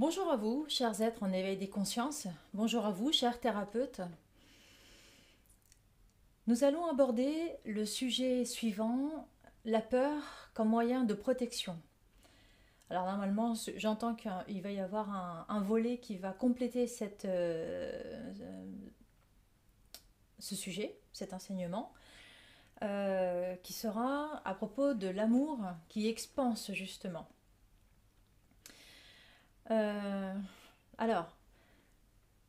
Bonjour 0.00 0.30
à 0.30 0.36
vous, 0.38 0.64
chers 0.66 1.02
êtres 1.02 1.22
en 1.22 1.30
éveil 1.30 1.58
des 1.58 1.68
consciences. 1.68 2.26
Bonjour 2.54 2.86
à 2.86 2.90
vous, 2.90 3.12
chers 3.12 3.38
thérapeutes. 3.38 4.00
Nous 6.46 6.64
allons 6.64 6.86
aborder 6.86 7.58
le 7.66 7.84
sujet 7.84 8.46
suivant, 8.46 9.28
la 9.66 9.82
peur 9.82 10.22
comme 10.54 10.70
moyen 10.70 11.04
de 11.04 11.12
protection. 11.12 11.78
Alors 12.88 13.04
normalement, 13.04 13.52
j'entends 13.76 14.14
qu'il 14.14 14.62
va 14.62 14.70
y 14.70 14.80
avoir 14.80 15.44
un, 15.50 15.60
volet 15.60 15.98
qui 15.98 16.16
va 16.16 16.32
compléter 16.32 16.86
cette, 16.86 17.26
euh, 17.26 18.32
ce 20.38 20.56
sujet, 20.56 20.98
cet 21.12 21.34
enseignement, 21.34 21.92
euh, 22.80 23.54
qui 23.56 23.74
sera 23.74 24.40
à 24.46 24.54
propos 24.54 24.94
de 24.94 25.08
l'amour 25.08 25.58
qui 25.90 26.08
expanse 26.08 26.72
justement. 26.72 27.28
Euh, 29.70 30.34
alors, 30.98 31.36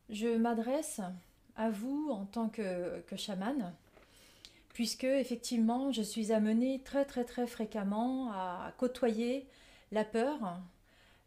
je 0.09 0.35
m'adresse 0.37 1.01
à 1.55 1.69
vous 1.69 2.09
en 2.11 2.25
tant 2.25 2.49
que, 2.49 3.01
que 3.01 3.15
chaman, 3.15 3.73
puisque 4.69 5.03
effectivement 5.03 5.91
je 5.91 6.01
suis 6.01 6.31
amenée 6.31 6.81
très 6.83 7.05
très 7.05 7.23
très 7.23 7.47
fréquemment 7.47 8.31
à 8.31 8.73
côtoyer 8.77 9.47
la 9.91 10.03
peur, 10.03 10.59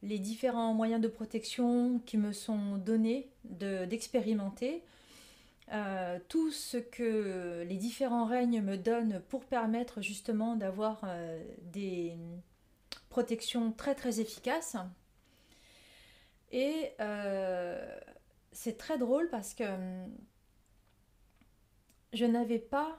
les 0.03 0.19
différents 0.19 0.75
moyens 0.75 1.01
de 1.01 1.09
protection 1.09 2.01
qui 2.07 2.17
me 2.19 2.33
sont 2.33 2.77
donnés 2.77 3.29
d'expérimenter, 3.45 4.83
euh, 5.73 6.19
tout 6.29 6.51
ce 6.51 6.77
que 6.77 7.65
les 7.67 7.77
différents 7.77 8.27
règnes 8.27 8.61
me 8.61 8.77
donnent 8.77 9.23
pour 9.29 9.45
permettre 9.45 10.03
justement 10.03 10.57
d'avoir 10.57 11.01
euh, 11.05 11.43
des 11.73 12.15
protections 13.09 13.73
très 13.73 13.95
très 13.95 14.21
efficaces. 14.21 14.77
Et 16.55 16.93
euh, 17.01 17.99
c'est 18.53 18.79
très 18.79 18.97
drôle 18.97 19.29
parce 19.29 19.53
que 19.53 19.65
hum, 19.65 20.09
je 22.13 22.25
n'avais 22.25 22.59
pas 22.59 22.97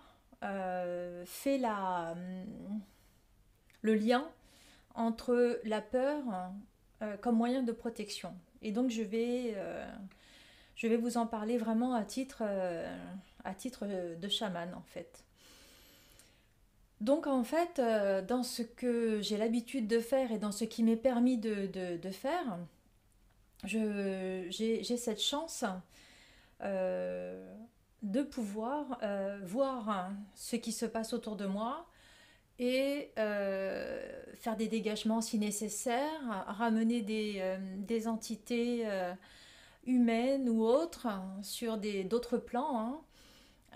fait 1.26 1.58
la, 1.58 2.14
le 3.82 3.96
lien 3.96 4.30
entre 4.94 5.60
la 5.64 5.82
peur 5.82 6.22
comme 7.22 7.36
moyen 7.36 7.64
de 7.64 7.72
protection. 7.72 8.36
Et 8.62 8.72
donc 8.72 8.92
je 8.92 9.02
vais 9.02 9.56
je 10.76 10.88
vais 10.88 10.98
vous 10.98 11.18
en 11.18 11.26
parler 11.26 11.58
vraiment 11.58 11.94
à 11.94 12.04
titre, 12.04 12.40
euh, 12.42 12.96
à 13.44 13.54
titre 13.54 13.86
de 13.86 14.28
chaman 14.28 14.74
en 14.76 14.82
fait. 14.82 15.24
Donc 17.02 17.28
en 17.28 17.44
fait, 17.44 17.80
euh, 17.80 18.22
dans 18.22 18.44
ce 18.44 18.62
que 18.62 19.22
j'ai 19.22 19.38
l'habitude 19.38 19.88
de 19.88 20.00
faire 20.00 20.32
et 20.32 20.38
dans 20.38 20.52
ce 20.52 20.64
qui 20.66 20.84
m'est 20.84 20.96
permis 20.96 21.38
de, 21.38 22.00
faire, 22.12 22.58
j'ai 23.64 24.84
cette 24.98 25.22
chance 25.22 25.64
euh, 26.62 27.56
de 28.04 28.22
pouvoir 28.22 29.00
voir 29.44 30.12
ce 30.36 30.56
qui 30.56 30.72
se 30.72 30.86
passe 30.86 31.14
autour 31.14 31.36
de 31.36 31.46
moi 31.46 31.88
et 32.60 33.12
faire 33.16 34.56
des 34.58 34.68
dégagements 34.68 35.22
si 35.22 35.40
nécessaire, 35.40 36.46
ramener 36.48 37.02
des, 37.02 37.58
des 37.78 38.08
entités 38.08 38.86
humaine 39.86 40.50
ou 40.50 40.64
autre, 40.64 41.08
sur 41.42 41.78
d'autres 41.78 42.38
plans, 42.38 42.80
hein. 42.80 43.02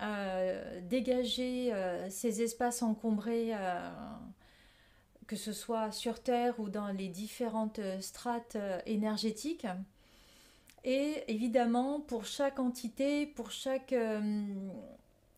euh, 0.02 0.80
dégager 0.88 1.72
euh, 1.72 2.08
ces 2.10 2.42
espaces 2.42 2.82
encombrés, 2.82 3.54
euh, 3.54 3.90
que 5.30 5.36
ce 5.36 5.52
soit 5.52 5.92
sur 5.92 6.20
Terre 6.20 6.58
ou 6.58 6.68
dans 6.68 6.88
les 6.88 7.06
différentes 7.06 7.78
strates 8.00 8.56
énergétiques. 8.84 9.68
Et 10.82 11.22
évidemment, 11.28 12.00
pour 12.00 12.24
chaque 12.24 12.58
entité, 12.58 13.26
pour 13.26 13.52
chaque 13.52 13.94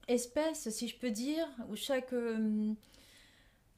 espèce, 0.09 0.71
si 0.71 0.89
je 0.89 0.97
peux 0.97 1.11
dire, 1.11 1.47
ou 1.69 1.77
chaque 1.77 2.15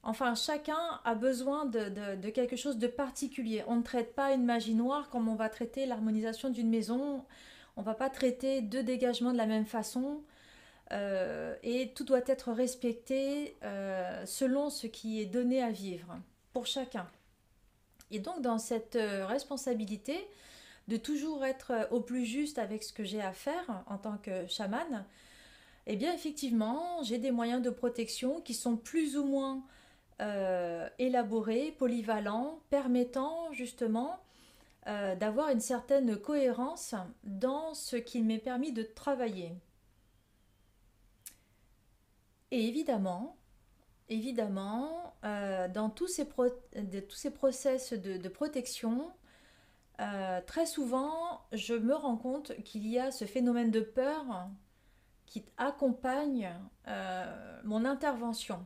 Enfin, 0.07 0.35
chacun 0.35 1.01
a 1.03 1.15
besoin 1.15 1.65
de, 1.65 2.29
quelque 2.29 2.55
chose 2.55 2.77
de 2.77 2.87
particulier. 2.87 3.63
On 3.67 3.75
ne 3.77 3.81
traite 3.81 4.13
pas 4.13 4.33
une 4.33 4.45
magie 4.45 4.75
noire 4.75 5.09
comme 5.09 5.27
on 5.27 5.35
va 5.35 5.49
traiter 5.49 5.87
l'harmonisation 5.87 6.49
d'une 6.49 6.69
maison. 6.69 7.25
On 7.75 7.81
ne 7.81 7.85
va 7.85 7.95
pas 7.95 8.11
traiter 8.11 8.61
deux 8.61 8.83
dégagements 8.83 9.33
de 9.33 9.37
la 9.37 9.47
même 9.47 9.65
façon. 9.65 10.21
Euh, 10.91 11.55
et 11.63 11.93
tout 11.95 12.03
doit 12.03 12.21
être 12.27 12.51
respecté 12.51 13.57
euh, 13.63 14.25
selon 14.25 14.69
ce 14.69 14.87
qui 14.87 15.19
est 15.19 15.25
donné 15.25 15.61
à 15.61 15.71
vivre 15.71 16.15
pour 16.53 16.67
chacun. 16.67 17.07
Et 18.11 18.19
donc 18.19 18.41
dans 18.41 18.59
cette 18.59 18.95
euh, 18.95 19.25
responsabilité 19.25 20.27
de 20.87 20.97
toujours 20.97 21.43
être 21.43 21.87
au 21.89 22.01
plus 22.01 22.25
juste 22.25 22.59
avec 22.59 22.83
ce 22.83 22.93
que 22.93 23.03
j'ai 23.03 23.21
à 23.21 23.33
faire 23.33 23.83
en 23.87 23.97
tant 23.97 24.17
que 24.17 24.45
chaman, 24.47 25.05
eh 25.87 25.95
bien 25.95 26.13
effectivement 26.13 27.01
j'ai 27.01 27.17
des 27.17 27.31
moyens 27.31 27.63
de 27.63 27.71
protection 27.71 28.39
qui 28.41 28.53
sont 28.53 28.77
plus 28.77 29.17
ou 29.17 29.25
moins 29.25 29.63
euh, 30.21 30.87
élaboré, 30.99 31.73
polyvalent, 31.79 32.59
permettant 32.69 33.51
justement 33.51 34.19
d'avoir 35.19 35.49
une 35.49 35.61
certaine 35.61 36.15
cohérence 36.15 36.93
dans 37.23 37.73
ce 37.73 37.95
qui 37.95 38.21
m'est 38.21 38.37
permis 38.37 38.71
de 38.71 38.83
travailler. 38.83 39.51
Et 42.55 42.69
évidemment, 42.69 43.35
évidemment, 44.07 45.13
euh, 45.25 45.67
dans 45.67 45.89
tous 45.89 46.07
ces, 46.07 46.23
process 46.25 47.91
de, 47.91 48.29
protection, 48.29 49.11
très 50.47 50.65
souvent, 50.65 51.41
je 51.51 51.73
me 51.73 51.93
rends 51.93 52.15
compte 52.15 52.55
qu'il 52.63 52.87
y 52.87 52.97
a 52.97 53.11
ce 53.11 53.25
phénomène 53.25 53.71
de 53.71 53.81
peur 53.81 54.47
qui 55.25 55.43
accompagne 55.57 56.49
mon 57.65 57.83
intervention. 57.83 58.65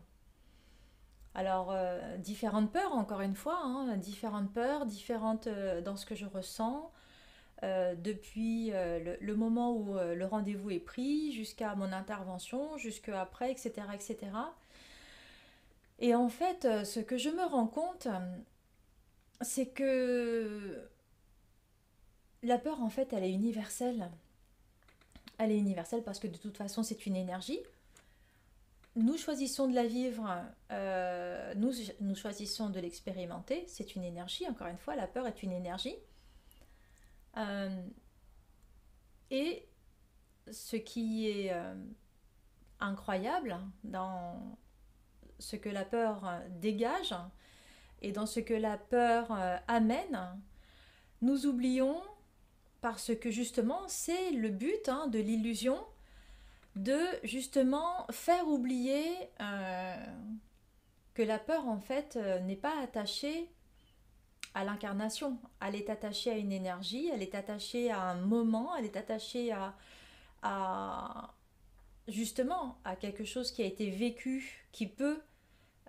Alors, 1.35 1.71
euh, 1.71 2.17
différentes 2.17 2.71
peurs, 2.71 2.93
encore 2.93 3.21
une 3.21 3.33
fois, 3.33 3.59
hein, 3.63 3.95
différentes 3.97 4.51
peurs, 4.51 4.85
différentes 4.85 5.47
euh, 5.47 5.81
dans 5.81 5.95
ce 5.95 6.05
que 6.05 6.13
je 6.13 6.25
ressens, 6.25 6.91
euh, 7.63 7.95
depuis 7.95 8.71
le, 8.71 9.35
moment 9.35 9.73
où 9.73 9.95
le 9.95 10.25
rendez-vous 10.25 10.71
est 10.71 10.79
pris, 10.79 11.31
jusqu'à 11.31 11.75
mon 11.75 11.91
intervention, 11.91 12.77
jusqu'à 12.77 13.21
après, 13.21 13.51
etc., 13.51 13.73
etc. 13.93 14.17
Et 15.99 16.15
en 16.15 16.29
fait, 16.29 16.67
ce 16.85 16.99
que 16.99 17.17
je 17.17 17.29
me 17.29 17.43
rends 17.43 17.67
compte, 17.67 18.07
c'est 19.41 19.67
que 19.67 20.87
la 22.43 22.57
peur, 22.57 22.81
en 22.81 22.89
fait, 22.89 23.11
elle 23.11 23.23
est 23.23 23.31
universelle. 23.31 24.09
Elle 25.37 25.51
est 25.51 25.57
universelle 25.57 26.03
parce 26.03 26.19
que 26.19 26.27
de 26.27 26.37
toute 26.37 26.57
façon, 26.57 26.83
c'est 26.83 27.05
une 27.05 27.15
énergie 27.15 27.59
nous 28.95 29.17
choisissons 29.17 29.67
de 29.67 29.75
la 29.75 29.85
vivre, 29.85 30.29
euh, 30.71 31.53
nous, 31.55 31.71
nous 32.01 32.15
choisissons 32.15 32.69
de 32.69 32.79
l'expérimenter. 32.79 33.63
C'est 33.67 33.95
une 33.95 34.03
énergie, 34.03 34.47
encore 34.47 34.67
une 34.67 34.77
fois, 34.77 34.95
la 34.95 35.07
peur 35.07 35.27
est 35.27 35.43
une 35.43 35.51
énergie. 35.51 35.95
Euh, 37.37 37.87
et 39.31 39.67
ce 40.51 40.75
qui 40.75 41.29
est 41.29 41.53
euh, 41.53 41.75
incroyable 42.79 43.57
dans 43.83 44.57
ce 45.37 45.55
que 45.55 45.69
la 45.69 45.85
peur 45.85 46.41
dégage 46.49 47.15
et 48.01 48.11
dans 48.11 48.25
ce 48.25 48.39
que 48.39 48.53
la 48.53 48.77
peur 48.77 49.31
amène, 49.67 50.41
nous 51.21 51.45
oublions, 51.45 52.01
parce 52.81 53.15
que 53.15 53.31
justement 53.31 53.87
c'est 53.87 54.31
le 54.31 54.49
but 54.49 54.89
hein, 54.89 55.07
de 55.07 55.19
l'illusion, 55.19 55.77
de 56.75 56.99
justement 57.23 58.07
faire 58.11 58.47
oublier 58.47 59.05
euh, 59.41 60.05
que 61.13 61.21
la 61.21 61.39
peur 61.39 61.67
en 61.67 61.79
fait 61.79 62.15
euh, 62.15 62.39
n'est 62.39 62.55
pas 62.55 62.73
attachée 62.81 63.49
à 64.53 64.63
l'incarnation, 64.63 65.37
elle 65.65 65.75
est 65.75 65.89
attachée 65.89 66.31
à 66.31 66.37
une 66.37 66.51
énergie, 66.51 67.09
elle 67.13 67.21
est 67.21 67.35
attachée 67.35 67.91
à 67.91 68.01
un 68.01 68.15
moment, 68.15 68.75
elle 68.75 68.85
est 68.85 68.97
attachée 68.97 69.51
à, 70.41 71.33
justement 72.07 72.77
à 72.83 72.95
quelque 72.95 73.25
chose 73.25 73.51
qui 73.51 73.61
a 73.61 73.65
été 73.65 73.89
vécu, 73.89 74.65
qui 74.71 74.87
peut 74.87 75.19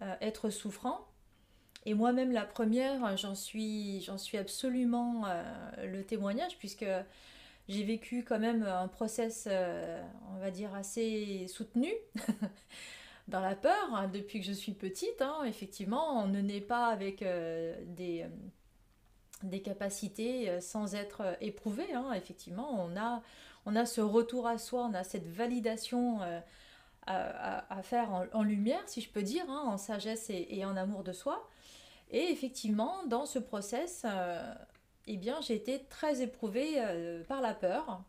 euh, 0.02 0.14
être 0.20 0.50
souffrant. 0.50 1.06
Et 1.86 1.94
moi-même 1.94 2.32
la 2.32 2.44
première, 2.44 3.16
j'en 3.16 3.34
suis, 3.34 4.06
suis 4.18 4.36
absolument 4.36 5.24
le 5.82 6.02
témoignage 6.02 6.58
puisque 6.58 6.84
j'ai 7.70 7.84
vécu 7.84 8.24
quand 8.24 8.40
même 8.40 8.64
un 8.64 8.88
process, 8.88 9.46
euh, 9.48 10.02
on 10.34 10.40
va 10.40 10.50
dire, 10.50 10.74
assez 10.74 11.46
soutenu 11.46 11.92
dans 13.30 13.40
la 13.40 13.54
peur 13.54 13.94
hein, 13.94 14.08
depuis 14.08 14.40
que 14.40 14.46
je 14.46 14.52
suis 14.52 14.72
petite. 14.72 15.22
Hein. 15.22 15.44
effectivement, 15.46 16.22
on 16.22 16.26
ne 16.26 16.40
naît 16.40 16.60
pas 16.60 16.86
avec 16.86 17.22
euh, 17.22 17.74
des, 17.86 18.22
euh, 18.22 18.28
des 19.42 19.62
capacités 19.62 20.60
sans 20.60 20.94
être 20.94 21.36
éprouvé. 21.40 21.92
Hein. 21.94 22.12
effectivement, 22.12 22.84
on 22.84 22.96
a, 22.96 23.22
on 23.66 23.76
a 23.76 23.86
ce 23.86 24.00
retour 24.00 24.46
à 24.46 24.58
soi, 24.58 24.88
on 24.90 24.94
a 24.94 25.04
cette 25.04 25.26
validation 25.28 26.20
à, 27.06 27.82
faire 27.82 28.28
en, 28.32 28.42
lumière, 28.42 28.82
si 28.86 29.00
je 29.00 29.10
peux 29.10 29.22
dire, 29.22 29.48
en 29.48 29.78
sagesse 29.78 30.30
et, 30.30 30.64
en 30.64 30.76
amour 30.76 31.02
de 31.02 31.12
soi. 31.12 31.48
Et 32.10 32.30
effectivement, 32.30 33.04
dans 33.06 33.26
ce 33.26 33.38
process, 33.40 34.04
eh 35.12 35.16
bien, 35.16 35.40
j'ai 35.40 35.54
été 35.54 35.84
très 35.88 36.22
éprouvée 36.22 36.74
euh, 36.76 37.24
par 37.24 37.40
la 37.40 37.52
peur 37.52 38.02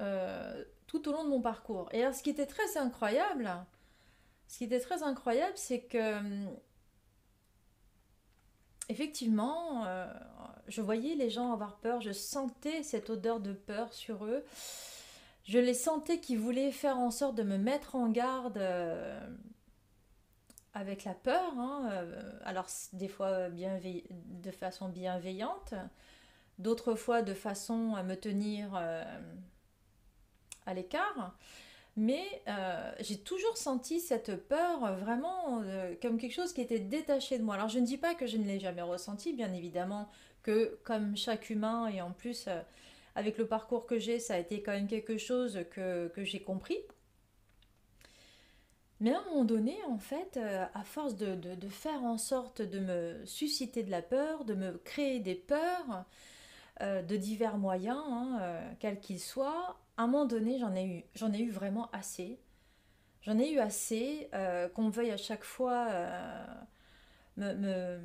euh, 0.00 0.64
tout 0.86 1.08
au 1.08 1.12
long 1.12 1.24
de 1.24 1.30
mon 1.30 1.40
parcours. 1.40 1.88
Et 1.92 2.02
alors, 2.02 2.14
ce 2.14 2.22
qui 2.22 2.30
était 2.30 2.46
très 2.46 2.76
incroyable, 2.76 3.50
ce 4.48 4.58
qui 4.58 4.64
était 4.64 4.80
très 4.80 5.02
incroyable, 5.02 5.54
c'est 5.56 5.80
que 5.80 6.46
effectivement, 8.88 9.86
euh, 9.86 10.06
je 10.68 10.82
voyais 10.82 11.14
les 11.14 11.30
gens 11.30 11.52
avoir 11.52 11.76
peur, 11.76 12.00
je 12.00 12.12
sentais 12.12 12.82
cette 12.82 13.10
odeur 13.10 13.40
de 13.40 13.52
peur 13.52 13.92
sur 13.92 14.24
eux. 14.26 14.44
Je 15.44 15.58
les 15.58 15.74
sentais 15.74 16.20
qui 16.20 16.36
voulaient 16.36 16.72
faire 16.72 16.98
en 16.98 17.10
sorte 17.10 17.34
de 17.34 17.42
me 17.42 17.58
mettre 17.58 17.96
en 17.96 18.08
garde 18.08 18.58
avec 20.74 21.04
la 21.04 21.14
peur, 21.14 21.52
hein, 21.56 21.88
euh, 21.92 22.32
alors 22.44 22.66
des 22.92 23.08
fois 23.08 23.48
de 23.48 24.50
façon 24.50 24.88
bienveillante, 24.88 25.74
d'autres 26.58 26.96
fois 26.96 27.22
de 27.22 27.32
façon 27.32 27.94
à 27.94 28.02
me 28.02 28.16
tenir 28.16 28.72
euh, 28.74 29.04
à 30.66 30.74
l'écart. 30.74 31.36
Mais 31.96 32.24
euh, 32.48 32.92
j'ai 33.00 33.18
toujours 33.18 33.56
senti 33.56 34.00
cette 34.00 34.48
peur 34.48 34.96
vraiment 34.96 35.62
comme 36.02 36.18
quelque 36.18 36.32
chose 36.32 36.52
qui 36.52 36.60
était 36.60 36.80
détaché 36.80 37.38
de 37.38 37.44
moi. 37.44 37.54
Alors 37.54 37.68
je 37.68 37.78
ne 37.78 37.86
dis 37.86 37.98
pas 37.98 38.14
que 38.14 38.26
je 38.26 38.36
ne 38.36 38.44
l'ai 38.44 38.58
jamais 38.58 38.82
ressenti, 38.82 39.32
bien 39.32 39.52
évidemment 39.52 40.08
que 40.42 40.78
comme 40.84 41.16
chaque 41.16 41.50
humain, 41.50 41.86
et 41.86 42.02
en 42.02 42.10
plus 42.10 42.48
avec 43.14 43.38
le 43.38 43.46
parcours 43.46 43.86
que 43.86 43.98
j'ai, 44.00 44.18
ça 44.18 44.34
a 44.34 44.38
été 44.38 44.60
quand 44.60 44.72
même 44.72 44.88
quelque 44.88 45.18
chose 45.18 45.60
que 45.70 46.10
j'ai 46.16 46.42
compris. 46.42 46.78
Mais 49.00 49.12
à 49.12 49.20
un 49.20 49.24
moment 49.24 49.44
donné, 49.44 49.76
en 49.88 49.98
fait, 49.98 50.36
euh, 50.36 50.64
à 50.72 50.82
force 50.84 51.16
de, 51.16 51.36
faire 51.68 52.02
en 52.04 52.16
sorte 52.16 52.62
de 52.62 52.78
me 52.78 53.26
susciter 53.26 53.82
de 53.82 53.90
la 53.90 54.02
peur, 54.02 54.44
de 54.44 54.54
me 54.54 54.78
créer 54.78 55.20
des 55.20 55.34
peurs, 55.34 56.04
euh, 56.80 57.02
de 57.02 57.16
divers 57.16 57.58
moyens, 57.58 58.02
hein, 58.08 58.38
euh, 58.40 58.70
quels 58.80 59.00
qu'ils 59.00 59.20
soient, 59.20 59.76
à 59.96 60.02
un 60.02 60.06
moment 60.06 60.24
donné, 60.24 60.58
j'en 60.58 60.74
ai, 60.74 60.86
eu, 60.86 61.04
j'en 61.14 61.32
ai 61.32 61.40
eu 61.40 61.50
vraiment 61.50 61.90
assez. 61.92 62.40
J'en 63.22 63.38
ai 63.38 63.50
eu 63.52 63.58
assez 63.58 64.28
qu'on 64.74 64.90
veuille 64.90 65.10
à 65.10 65.16
chaque 65.16 65.44
fois 65.44 65.88
me, 67.36 67.98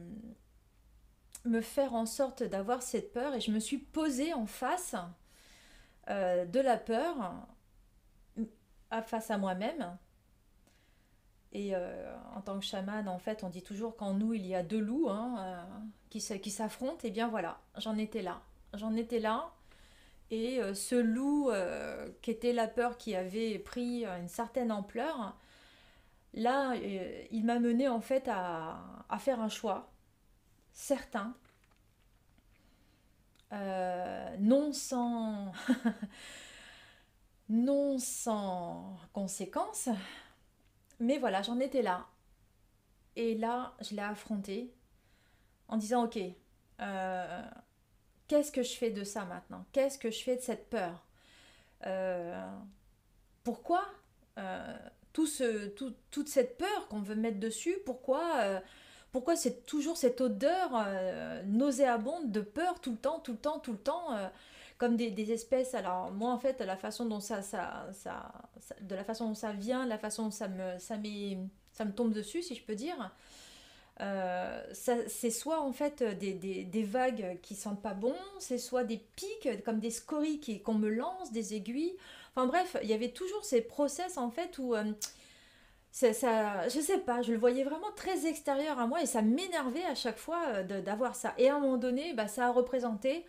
me, 1.46 1.62
faire 1.62 1.94
en 1.94 2.06
sorte 2.06 2.44
d'avoir 2.44 2.82
cette 2.82 3.12
peur. 3.12 3.36
Et 3.36 3.42
je 3.42 3.52
me 3.52 3.60
suis 3.60 3.80
posée 3.80 4.34
en 4.34 4.46
face 4.46 4.96
de 6.08 6.60
la 6.60 6.78
peur, 6.78 7.48
face 9.06 9.30
à 9.30 9.38
moi-même 9.38 9.98
et 11.52 11.76
euh, 11.76 12.16
en 12.36 12.42
tant 12.42 12.60
que 12.60 12.66
chaman, 12.66 13.08
en 13.08 13.18
fait, 13.18 13.44
on 13.44 13.50
dit 13.50 13.64
toujours 13.64 13.96
qu'en 13.96 14.14
nous, 14.14 14.34
il 14.34 14.46
y 14.46 14.54
a 14.54 14.62
deux 14.62 14.80
loups 14.80 15.10
hein, 15.10 15.36
euh, 15.40 15.64
qui, 16.10 16.20
qui 16.42 16.52
s'affrontent. 16.52 17.00
Et 17.04 17.12
bien 17.12 17.28
voilà, 17.28 17.60
j'en 17.78 17.98
étais 17.98 18.22
là. 18.22 18.42
J'en 18.74 18.96
étais 18.96 19.20
là. 19.20 19.52
Et 20.32 20.62
euh, 20.62 20.74
ce 20.74 20.96
loup 20.96 21.50
qui 22.22 22.32
était 22.32 22.54
la 22.54 22.68
peur 22.68 22.98
qui 22.98 23.16
avait 23.16 23.60
pris 23.60 24.06
une 24.06 24.28
certaine 24.28 24.72
ampleur, 24.72 25.38
là, 26.34 26.76
il 27.32 27.46
m'a 27.46 27.60
mené 27.60 27.88
en 27.88 28.02
fait 28.02 28.28
à, 28.28 28.80
faire 29.20 29.40
un 29.42 29.50
choix 29.50 29.92
certain, 30.74 31.36
non 33.52 34.72
sans... 34.72 35.52
conséquences, 39.14 39.90
mais 41.00 41.18
voilà, 41.18 41.42
j'en 41.42 41.60
étais 41.60 41.82
là. 41.82 42.08
Et 43.16 43.36
là, 43.36 43.74
je 43.82 43.96
l'ai 43.96 44.02
affronté 44.02 44.74
en 45.68 45.78
disant, 45.78 46.06
ok, 46.06 46.20
euh, 46.80 47.42
qu'est-ce 48.30 48.54
que 48.54 48.64
je 48.64 48.76
fais 48.76 48.92
de 48.92 49.04
ça 49.04 49.26
maintenant? 49.26 49.66
Qu'est-ce 49.74 49.98
que 49.98 50.10
je 50.10 50.24
fais 50.24 50.38
de 50.38 50.42
cette 50.42 50.70
peur? 50.70 51.06
Euh, 51.86 52.48
Pourquoi 53.44 53.84
euh, 54.38 54.78
toute 55.12 56.28
cette 56.28 56.58
peur 56.58 56.88
qu'on 56.88 57.02
veut 57.02 57.16
mettre 57.16 57.40
dessus 57.40 57.78
Pourquoi 57.86 58.62
pourquoi 59.12 59.36
c'est 59.36 59.66
toujours 59.66 59.98
cette 59.98 60.22
odeur 60.22 60.70
nauséabonde 61.48 62.32
de 62.32 62.42
peur 62.42 62.80
tout 62.80 62.92
le 62.92 62.98
temps, 62.98 63.20
tout 63.20 63.32
le 63.32 63.40
temps, 63.40 63.58
tout 63.58 63.72
le 63.72 63.80
temps 63.80 64.16
comme 64.80 64.96
des, 64.96 65.32
espèces. 65.32 65.76
Alors 65.76 66.12
moi 66.12 66.32
en 66.32 66.40
fait 66.40 66.62
la 66.62 66.78
façon 66.78 67.06
dont 67.06 67.20
ça, 67.20 67.42
ça, 67.42 67.88
ça, 67.92 68.32
de 68.82 68.96
la 68.96 69.04
façon 69.04 69.28
dont 69.28 69.36
ça 69.36 69.52
vient, 69.52 69.86
la 69.86 69.98
façon 69.98 70.26
dont 70.26 70.32
ça 70.32 70.48
me 70.48 71.92
tombe 71.92 72.14
dessus 72.14 72.42
si 72.42 72.56
je 72.56 72.64
peux 72.64 72.76
dire. 72.76 73.12
Euh, 74.02 74.64
c'est 74.74 75.30
soit 75.30 75.62
en 75.62 75.74
fait 75.74 76.04
des, 76.04 76.34
des, 76.34 76.84
vagues 76.84 77.38
qui 77.42 77.54
sentent 77.54 77.82
pas 77.82 77.94
bon, 77.94 78.16
c'est 78.40 78.58
soit 78.58 78.86
des 78.86 78.98
pics 78.98 79.64
comme 79.66 79.80
des 79.80 79.92
scories 79.92 80.40
qu'on 80.64 80.76
me 80.76 80.90
lance, 80.90 81.34
des 81.34 81.54
aiguilles. 81.54 81.98
Enfin 82.34 82.48
bref, 82.48 82.78
il 82.82 82.90
y 82.90 82.94
avait 82.94 83.12
toujours 83.12 83.44
ces 83.44 83.60
process 83.62 84.18
en 84.18 84.32
fait 84.32 84.58
où 84.58 84.74
euh, 84.74 84.86
ça, 85.92 86.70
je 86.70 86.80
sais 86.80 87.00
pas, 87.00 87.22
je 87.22 87.34
le 87.34 87.38
voyais 87.38 87.66
vraiment 87.66 87.92
très 87.94 88.26
extérieur 88.26 88.80
à 88.80 88.88
moi 88.88 89.02
et 89.02 89.06
ça 89.06 89.22
m'énervait 89.22 89.84
à 89.84 89.96
chaque 89.96 90.18
fois 90.18 90.44
euh, 90.48 90.82
d'avoir 90.82 91.16
ça. 91.16 91.34
Et 91.38 91.50
à 91.50 91.58
un 91.58 91.60
moment 91.60 91.78
donné, 91.78 92.14
bah, 92.14 92.30
ça 92.30 92.48
a 92.48 92.52
représenté 92.52 93.26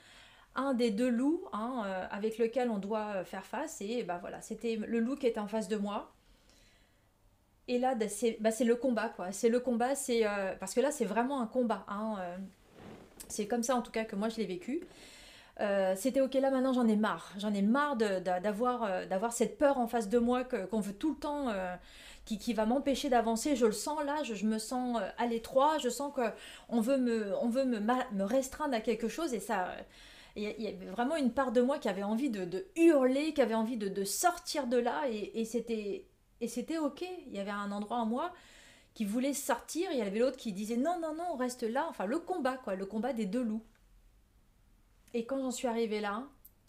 un 0.54 0.74
des 0.74 0.92
deux 0.92 1.10
loups 1.10 1.42
hein, 1.52 1.82
avec 2.12 2.38
lequel 2.38 2.70
on 2.70 2.78
doit 2.78 3.24
faire 3.24 3.44
face. 3.44 3.80
Et 3.80 4.02
bah 4.04 4.18
voilà, 4.20 4.40
c'était 4.40 4.76
le 4.76 5.00
loup 5.00 5.16
qui 5.16 5.26
était 5.26 5.40
en 5.40 5.48
face 5.48 5.68
de 5.68 5.76
moi. 5.76 6.12
Et 7.70 7.78
là, 7.78 7.94
bah, 7.94 8.08
c'est 8.08 8.36
bah, 8.40 8.50
le 8.60 8.74
combat, 8.74 9.08
quoi. 9.08 9.32
C'est 9.32 9.48
le 9.48 9.60
combat, 9.60 9.94
c'est 9.94 10.26
euh, 10.26 10.54
parce 10.58 10.74
que 10.74 10.80
là, 10.80 10.90
c'est 10.90 11.04
vraiment 11.04 11.40
un 11.40 11.46
combat. 11.46 11.84
Hein, 11.88 12.16
c'est 13.28 13.46
comme 13.46 13.62
ça, 13.62 13.76
en 13.76 13.82
tout 13.82 13.92
cas, 13.92 14.04
que 14.04 14.16
moi 14.16 14.28
je 14.28 14.38
l'ai 14.38 14.46
vécu. 14.46 14.82
c'était 15.96 16.20
ok 16.20 16.34
là 16.34 16.50
maintenant 16.50 16.72
j'en 16.72 16.88
ai 16.88 16.96
marre 16.96 17.32
j'en 17.36 17.52
ai 17.52 17.60
marre 17.60 17.96
d'avoir 17.96 19.32
cette 19.32 19.58
peur 19.58 19.76
en 19.78 19.86
face 19.86 20.08
de 20.08 20.18
moi 20.18 20.42
qu'on 20.42 20.80
veut 20.80 20.94
tout 20.94 21.10
le 21.10 21.16
temps 21.16 21.52
qui, 22.24 22.54
va 22.54 22.64
m'empêcher 22.64 23.10
d'avancer 23.10 23.56
je 23.56 23.66
le 23.66 23.72
sens 23.72 24.02
là 24.06 24.22
je, 24.22 24.46
me 24.46 24.58
sens 24.58 24.98
à 25.18 25.26
l'étroit 25.26 25.76
je 25.78 25.90
sens 25.90 26.14
que 26.14 26.22
on 26.70 26.80
veut 26.80 26.96
me 26.96 28.24
restreindre 28.24 28.74
à 28.74 28.80
quelque 28.80 29.08
chose 29.08 29.34
et 29.34 29.40
ça 29.40 29.68
il 30.36 30.42
y, 30.58 30.66
avait 30.66 30.86
vraiment 30.86 31.16
une 31.16 31.32
part 31.32 31.52
de 31.52 31.60
moi 31.60 31.78
qui 31.78 31.88
avait 31.88 32.02
envie 32.02 32.30
de, 32.30 32.66
hurler, 32.76 33.32
qui 33.34 33.42
avait 33.42 33.54
envie 33.54 33.76
de, 33.76 34.04
sortir 34.04 34.66
de 34.66 34.76
là, 34.76 35.02
et, 35.10 35.44
c'était 35.44 36.04
et 36.40 36.48
c'était 36.48 36.78
ok. 36.78 37.04
Il 37.26 37.32
y 37.34 37.38
avait 37.38 37.50
un 37.50 37.72
endroit 37.72 37.98
en 37.98 38.06
moi 38.06 38.32
qui 38.94 39.04
voulait 39.04 39.34
sortir, 39.34 39.90
il 39.92 39.98
y 39.98 40.02
avait 40.02 40.18
l'autre 40.18 40.36
qui 40.36 40.52
disait 40.52 40.76
non, 40.76 40.98
non, 41.00 41.14
non, 41.14 41.24
on 41.32 41.36
reste 41.36 41.62
là. 41.62 41.86
Enfin, 41.88 42.06
le 42.06 42.18
combat, 42.18 42.56
quoi, 42.56 42.74
le 42.74 42.86
combat 42.86 43.12
des 43.12 43.26
deux 43.26 43.42
loups. 43.42 43.64
Et 45.14 45.26
quand 45.26 45.40
j'en 45.40 45.50
suis 45.50 45.68
arrivée 45.68 46.00
là, 46.00 46.24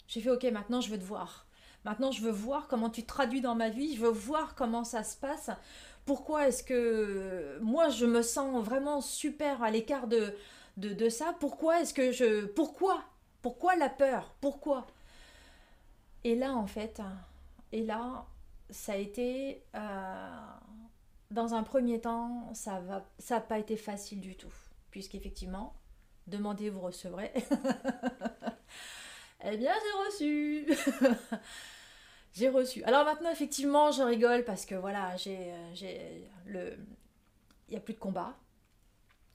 j'ai 0.06 0.20
fait 0.20 0.30
ok, 0.30 0.44
maintenant 0.44 0.80
je 0.80 0.90
veux 0.90 0.98
te 0.98 1.04
voir. 1.04 1.46
Maintenant, 1.84 2.12
je 2.12 2.22
veux 2.22 2.30
voir 2.30 2.68
comment 2.68 2.90
tu 2.90 3.04
traduis 3.04 3.40
dans 3.40 3.56
ma 3.56 3.68
vie, 3.68 3.96
je 3.96 4.02
veux 4.02 4.08
voir 4.08 4.54
comment 4.54 4.84
ça 4.84 5.02
se 5.02 5.16
passe. 5.16 5.50
Pourquoi 6.04 6.46
est-ce 6.46 6.62
que 6.62 7.58
moi 7.60 7.88
je 7.88 8.06
me 8.06 8.22
sens 8.22 8.64
vraiment 8.64 9.00
super 9.00 9.62
à 9.62 9.70
l'écart 9.70 10.06
de, 10.06 10.32
de, 10.76 10.92
de 10.92 11.08
ça? 11.08 11.34
Pourquoi 11.40 11.80
est-ce 11.80 11.92
que 11.92 12.12
je. 12.12 12.46
Pourquoi? 12.46 13.02
Pourquoi 13.40 13.74
la 13.74 13.88
peur? 13.88 14.32
Pourquoi? 14.40 14.86
Et 16.22 16.36
là, 16.36 16.54
en 16.54 16.68
fait, 16.68 17.00
et 17.72 17.82
là, 17.82 18.26
ça 18.70 18.92
a 18.92 18.96
été, 18.96 19.62
euh, 19.74 20.40
dans 21.30 21.54
un 21.54 21.62
premier 21.62 22.00
temps, 22.00 22.50
ça 22.54 22.80
va, 22.80 23.04
ça 23.18 23.36
n'a 23.36 23.40
pas 23.40 23.58
été 23.58 23.76
facile 23.76 24.20
du 24.20 24.36
tout, 24.36 24.52
puisqu'effectivement, 24.90 25.74
demandez, 26.26 26.70
vous 26.70 26.80
recevrez. 26.80 27.32
eh 29.44 29.56
bien, 29.56 29.74
j'ai 29.74 30.06
reçu. 30.06 30.66
j'ai 32.34 32.48
reçu. 32.48 32.82
Alors 32.84 33.04
maintenant, 33.04 33.30
effectivement, 33.30 33.90
je 33.90 34.02
rigole 34.02 34.44
parce 34.44 34.66
que 34.66 34.74
voilà, 34.74 35.16
j'ai, 35.16 35.52
j'ai 35.74 36.30
le, 36.46 36.78
il 37.68 37.74
y 37.74 37.76
a 37.76 37.80
plus 37.80 37.94
de 37.94 37.98
combat. 37.98 38.36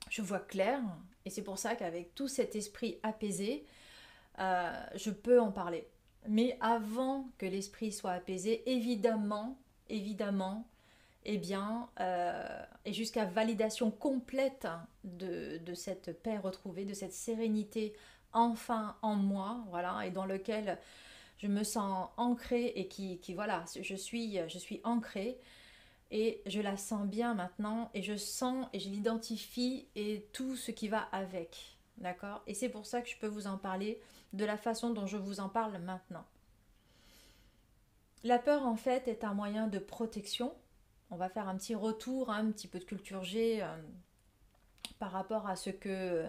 Je 0.10 0.22
vois 0.22 0.40
clair, 0.40 0.80
et 1.26 1.30
c'est 1.30 1.42
pour 1.42 1.58
ça 1.58 1.76
qu'avec 1.76 2.16
tout 2.16 2.30
cet 2.30 2.56
esprit 2.56 2.98
apaisé, 3.04 3.66
euh, 4.40 4.86
je 4.96 5.10
peux 5.10 5.42
en 5.42 5.52
parler. 5.52 5.86
Mais 6.28 6.58
avant 6.60 7.30
que 7.38 7.46
l'esprit 7.46 7.92
soit 7.92 8.12
apaisé, 8.12 8.64
évidemment, 8.70 9.58
évidemment, 9.90 10.68
eh 11.26 11.38
bien, 11.38 11.90
euh, 12.00 12.64
et 12.86 12.94
jusqu'à 12.94 13.26
validation 13.26 13.92
complète 13.92 14.68
de, 15.04 15.60
cette 15.74 16.22
paix 16.24 16.38
retrouvée, 16.38 16.86
de 16.86 16.94
cette 16.94 17.14
sérénité 17.14 17.94
enfin 18.34 18.96
en 19.02 19.16
moi, 19.16 19.64
voilà, 19.70 20.06
et 20.06 20.12
dans 20.12 20.26
lequel 20.26 20.78
je 21.38 21.48
me 21.48 21.64
sens 21.64 22.10
ancrée 22.18 22.74
et 22.76 22.88
qui, 22.88 23.20
qui 23.20 23.34
voilà, 23.34 23.64
je 23.82 23.96
suis, 23.96 24.40
je 24.48 24.58
suis 24.58 24.82
ancrée 24.84 25.38
et 26.12 26.42
je 26.46 26.62
la 26.62 26.78
sens 26.78 27.06
bien 27.08 27.34
maintenant 27.34 27.90
et 27.94 28.02
je 28.02 28.16
sens 28.16 28.68
et 28.74 28.80
je 28.80 28.90
l'identifie 28.90 29.88
et 29.96 30.26
tout 30.34 30.56
ce 30.56 30.72
qui 30.72 30.88
va 30.88 31.08
avec, 31.12 31.78
d'accord? 31.98 32.42
Et 32.48 32.54
c'est 32.54 32.70
pour 32.70 32.86
ça 32.86 33.02
que 33.02 33.10
je 33.10 33.18
peux 33.18 33.28
vous 33.28 33.48
en 33.48 33.58
parler 33.58 34.00
de 34.34 34.46
la 34.46 34.58
façon 34.58 34.92
dont 34.92 35.08
je 35.08 35.18
vous 35.18 35.40
en 35.40 35.50
parle 35.50 35.78
maintenant. 35.80 36.26
La 38.24 38.40
peur, 38.40 38.66
en 38.66 38.76
fait, 38.76 39.08
est 39.08 39.24
un 39.24 39.34
moyen 39.34 39.68
de 39.68 39.80
protection. 39.80 40.54
On 41.12 41.16
va 41.16 41.30
faire 41.30 41.48
un 41.48 41.56
petit 41.56 41.76
retour, 41.76 42.30
hein, 42.30 42.48
un 42.48 42.52
petit 42.52 42.68
peu 42.68 42.80
de 42.80 42.84
culture 42.84 43.24
G 43.24 43.62
euh, 43.62 43.68
par 45.00 45.12
rapport 45.12 45.48
à 45.48 45.56
ce 45.56 45.70
que 45.70 46.26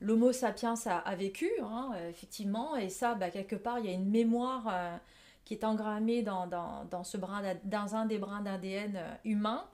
l'Homo 0.00 0.32
sapiens 0.32 0.74
a, 0.86 1.14
vécu, 1.16 1.50
hein, 1.62 1.92
effectivement, 2.08 2.76
et 2.76 2.88
ça, 2.88 3.14
bah, 3.14 3.30
quelque 3.30 3.56
part, 3.56 3.78
il 3.78 3.86
y 3.86 3.88
a 3.88 3.92
une 3.92 4.10
mémoire 4.10 5.00
qui 5.44 5.54
est 5.54 5.64
engrammée 5.64 6.22
dans, 6.22 7.04
ce 7.04 7.16
brin, 7.16 7.42
dans 7.64 7.94
un 7.94 8.06
des 8.06 8.18
brins 8.18 8.42
d'ADN 8.42 8.98
humain. 9.24 9.64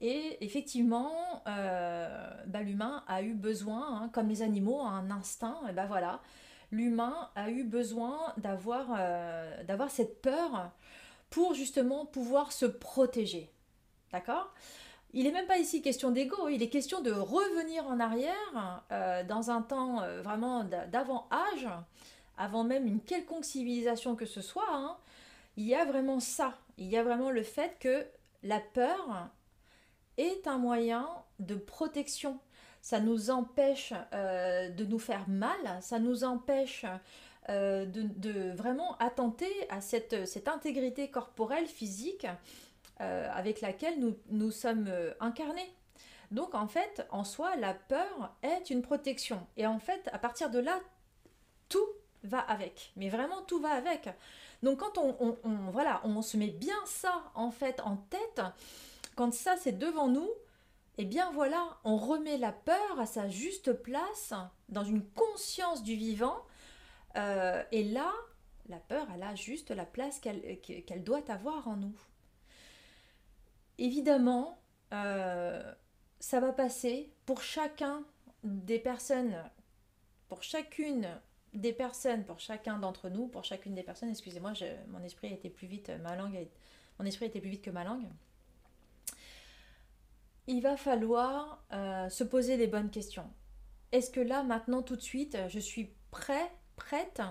Et 0.00 0.38
effectivement, 0.44 1.42
bah, 1.44 2.62
l'humain 2.62 3.02
a 3.08 3.22
eu 3.22 3.34
besoin, 3.34 4.02
hein, 4.02 4.10
comme 4.12 4.28
les 4.28 4.42
animaux, 4.42 4.80
un 4.80 5.10
instinct, 5.10 5.58
et 5.68 5.72
ben 5.72 5.86
voilà, 5.86 6.20
l'humain 6.74 7.30
a 7.34 7.50
eu 7.50 7.64
besoin 7.64 8.32
d'avoir 8.36 8.98
d'avoir 9.64 9.90
cette 9.90 10.20
peur 10.20 10.70
pour 11.30 11.54
justement 11.54 12.06
pouvoir 12.06 12.52
se 12.52 12.66
protéger. 12.66 13.50
D'accord? 14.12 14.52
Il 15.16 15.24
n'est 15.24 15.32
même 15.32 15.46
pas 15.46 15.58
ici 15.58 15.80
question 15.80 16.10
d'ego, 16.10 16.48
il 16.48 16.60
est 16.60 16.68
question 16.68 17.00
de 17.00 17.12
revenir 17.12 17.86
en 17.86 18.00
arrière 18.00 18.82
euh, 18.90 19.22
dans 19.22 19.48
un 19.52 19.62
temps 19.62 20.02
euh, 20.02 20.22
vraiment 20.22 20.64
d'avant-âge, 20.64 21.68
avant 22.36 22.64
même 22.64 22.84
une 22.88 23.00
quelconque 23.00 23.44
civilisation 23.44 24.16
que 24.16 24.26
ce 24.26 24.40
soit. 24.40 24.72
Hein. 24.72 24.96
il 25.56 25.66
y 25.66 25.74
a 25.76 25.84
vraiment 25.84 26.18
ça, 26.18 26.58
il 26.78 26.86
y 26.86 26.96
a 26.96 27.04
vraiment 27.04 27.30
le 27.30 27.44
fait 27.44 27.76
que 27.78 28.04
la 28.42 28.58
peur 28.58 29.30
est 30.16 30.48
un 30.48 30.58
moyen 30.58 31.08
de 31.38 31.54
protection. 31.54 32.40
Ça 32.84 33.00
nous 33.00 33.30
empêche 33.30 33.94
euh, 34.12 34.68
de 34.68 34.84
nous 34.84 34.98
faire 34.98 35.26
mal, 35.26 35.56
ça 35.80 35.98
nous 35.98 36.22
empêche 36.22 36.84
de, 37.48 38.54
vraiment 38.54 38.94
attenter 38.98 39.50
à 39.70 39.80
cette, 39.80 40.14
intégrité 40.48 41.08
corporelle, 41.08 41.64
physique, 41.64 42.26
euh, 43.00 43.30
avec 43.32 43.62
laquelle 43.62 43.98
nous, 43.98 44.18
nous 44.28 44.50
sommes 44.50 44.88
euh, 44.88 45.14
incarnés. 45.18 45.74
Donc 46.30 46.54
en 46.54 46.68
fait, 46.68 47.06
en 47.08 47.24
soi, 47.24 47.56
la 47.56 47.72
peur 47.72 48.36
est 48.42 48.68
une 48.68 48.82
protection. 48.82 49.46
Et 49.56 49.66
en 49.66 49.78
fait, 49.78 50.10
à 50.12 50.18
partir 50.18 50.50
de 50.50 50.58
là, 50.58 50.78
tout 51.70 51.88
va 52.22 52.40
avec. 52.40 52.92
Mais 52.96 53.08
vraiment, 53.08 53.40
tout 53.46 53.62
va 53.62 53.70
avec. 53.70 54.10
Donc 54.62 54.80
quand 54.80 54.98
on, 54.98 55.38
voilà, 55.72 56.02
on 56.04 56.20
se 56.20 56.36
met 56.36 56.48
bien 56.48 56.76
ça 56.84 57.32
en 57.34 57.50
fait 57.50 57.80
en 57.80 57.96
tête, 57.96 58.42
quand 59.16 59.32
ça 59.32 59.56
c'est 59.56 59.78
devant 59.78 60.08
nous, 60.08 60.28
eh 60.98 61.04
bien 61.04 61.30
voilà, 61.32 61.78
on 61.84 61.96
remet 61.96 62.38
la 62.38 62.52
peur 62.52 63.00
à 63.00 63.06
sa 63.06 63.28
juste 63.28 63.72
place 63.72 64.32
dans 64.68 64.84
une 64.84 65.04
conscience 65.04 65.82
du 65.82 65.96
vivant. 65.96 66.44
Euh, 67.16 67.62
et 67.72 67.84
là, 67.84 68.12
la 68.68 68.78
peur, 68.78 69.06
elle 69.14 69.22
a 69.22 69.34
juste 69.34 69.70
la 69.70 69.84
place 69.84 70.20
qu'elle 70.20 71.04
doit 71.04 71.30
avoir 71.30 71.68
en 71.68 71.76
nous. 71.76 71.96
Évidemment, 73.78 74.58
euh, 74.92 75.74
ça 76.20 76.40
va 76.40 76.52
passer 76.52 77.12
pour 77.26 77.42
chacun 77.42 78.04
des 78.44 78.78
personnes, 78.78 79.34
pour 80.28 80.42
chacune 80.42 81.08
des 81.54 81.72
personnes, 81.72 82.24
pour 82.24 82.38
chacun 82.38 82.78
d'entre 82.78 83.08
nous, 83.08 83.26
pour 83.26 83.44
chacune 83.44 83.74
des 83.74 83.82
personnes, 83.82 84.10
excusez-moi, 84.10 84.52
mon 84.88 85.02
esprit 85.02 85.32
était 85.32 85.50
plus 85.50 85.66
vite, 85.66 85.90
ma 86.02 86.14
langue, 86.14 86.46
mon 86.98 87.04
esprit 87.04 87.26
était 87.26 87.40
plus 87.40 87.50
vite 87.50 87.62
que 87.62 87.70
ma 87.70 87.84
langue. 87.84 88.06
Il 90.46 90.60
va 90.60 90.76
falloir 90.76 91.64
euh, 91.72 92.08
se 92.10 92.22
poser 92.22 92.56
les 92.56 92.66
bonnes 92.66 92.90
questions. 92.90 93.30
Est-ce 93.92 94.10
que 94.10 94.20
là, 94.20 94.42
maintenant, 94.42 94.82
tout 94.82 94.96
de 94.96 95.00
suite, 95.00 95.38
je 95.48 95.58
suis 95.58 95.90
prêt, 96.10 96.52
prête 96.76 97.22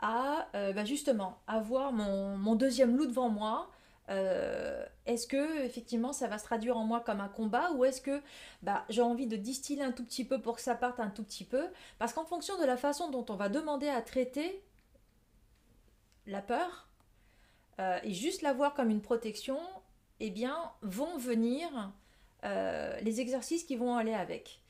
à 0.00 0.48
euh, 0.54 0.72
bah, 0.72 0.84
justement 0.84 1.40
avoir 1.46 1.92
mon, 1.92 2.54
deuxième 2.54 2.96
loup 2.96 3.06
devant 3.06 3.28
moi 3.28 3.70
euh, 4.08 4.84
est-ce 5.06 5.28
que 5.28 5.62
effectivement 5.62 6.12
ça 6.12 6.26
va 6.26 6.38
se 6.38 6.44
traduire 6.44 6.76
en 6.76 6.84
moi 6.84 7.00
comme 7.00 7.20
un 7.20 7.28
combat 7.28 7.70
ou 7.72 7.84
est-ce 7.84 8.00
que 8.00 8.22
bah, 8.62 8.84
j'ai 8.88 9.02
envie 9.02 9.28
de 9.28 9.36
distiller 9.36 9.84
un 9.84 9.92
tout 9.92 10.04
petit 10.04 10.24
peu 10.24 10.40
pour 10.40 10.56
que 10.56 10.62
ça 10.62 10.74
parte 10.74 10.98
un 10.98 11.10
tout 11.10 11.22
petit 11.22 11.44
peu? 11.44 11.68
Parce 11.98 12.12
qu'en 12.12 12.24
fonction 12.24 12.58
de 12.58 12.64
la 12.64 12.76
façon 12.76 13.10
dont 13.10 13.24
on 13.28 13.36
va 13.36 13.48
demander 13.48 13.88
à 13.88 14.02
traiter 14.02 14.64
la 16.26 16.42
peur 16.42 16.88
et 18.02 18.12
juste 18.12 18.42
la 18.42 18.52
voir 18.52 18.74
comme 18.74 18.90
une 18.90 19.00
protection, 19.00 19.58
eh 20.18 20.30
bien 20.30 20.72
vont 20.82 21.16
venir 21.16 21.92
euh, 22.44 22.98
les 23.00 23.20
exercices 23.20 23.64
qui 23.64 23.76
vont 23.76 23.96
aller 23.96 24.14
avec. 24.14 24.60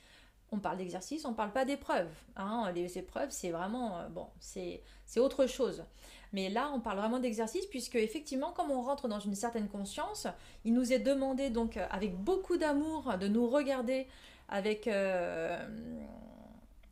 On 0.53 0.59
parle 0.59 0.79
d'exercices, 0.79 1.25
on 1.25 1.31
ne 1.31 1.37
parle 1.37 1.53
pas 1.53 1.65
d'épreuves. 1.65 2.11
Hein. 2.37 2.73
Les 2.75 2.99
épreuves, 2.99 3.31
c'est 3.31 3.51
vraiment 3.51 4.09
bon, 4.11 4.27
c'est 4.41 4.83
autre 5.17 5.47
chose. 5.47 5.85
Mais 6.33 6.49
là, 6.49 6.71
on 6.75 6.81
parle 6.81 6.99
vraiment 6.99 7.19
d'exercice 7.19 7.67
puisque 7.67 7.97
effectivement, 7.97 8.53
comme 8.53 8.71
on 8.71 8.83
rentre 8.83 9.09
dans 9.09 9.19
une 9.19 9.35
certaine 9.35 9.69
conscience, 9.69 10.27
il 10.65 10.75
nous 10.75 10.93
est 10.93 11.01
demandé 11.01 11.51
donc 11.51 11.77
euh, 11.77 11.87
avec 11.91 12.17
beaucoup 12.17 12.57
d'amour 12.57 13.17
de 13.19 13.27
nous 13.27 13.49
regarder 13.49 14.07
avec 14.49 14.87
euh, 14.87 15.59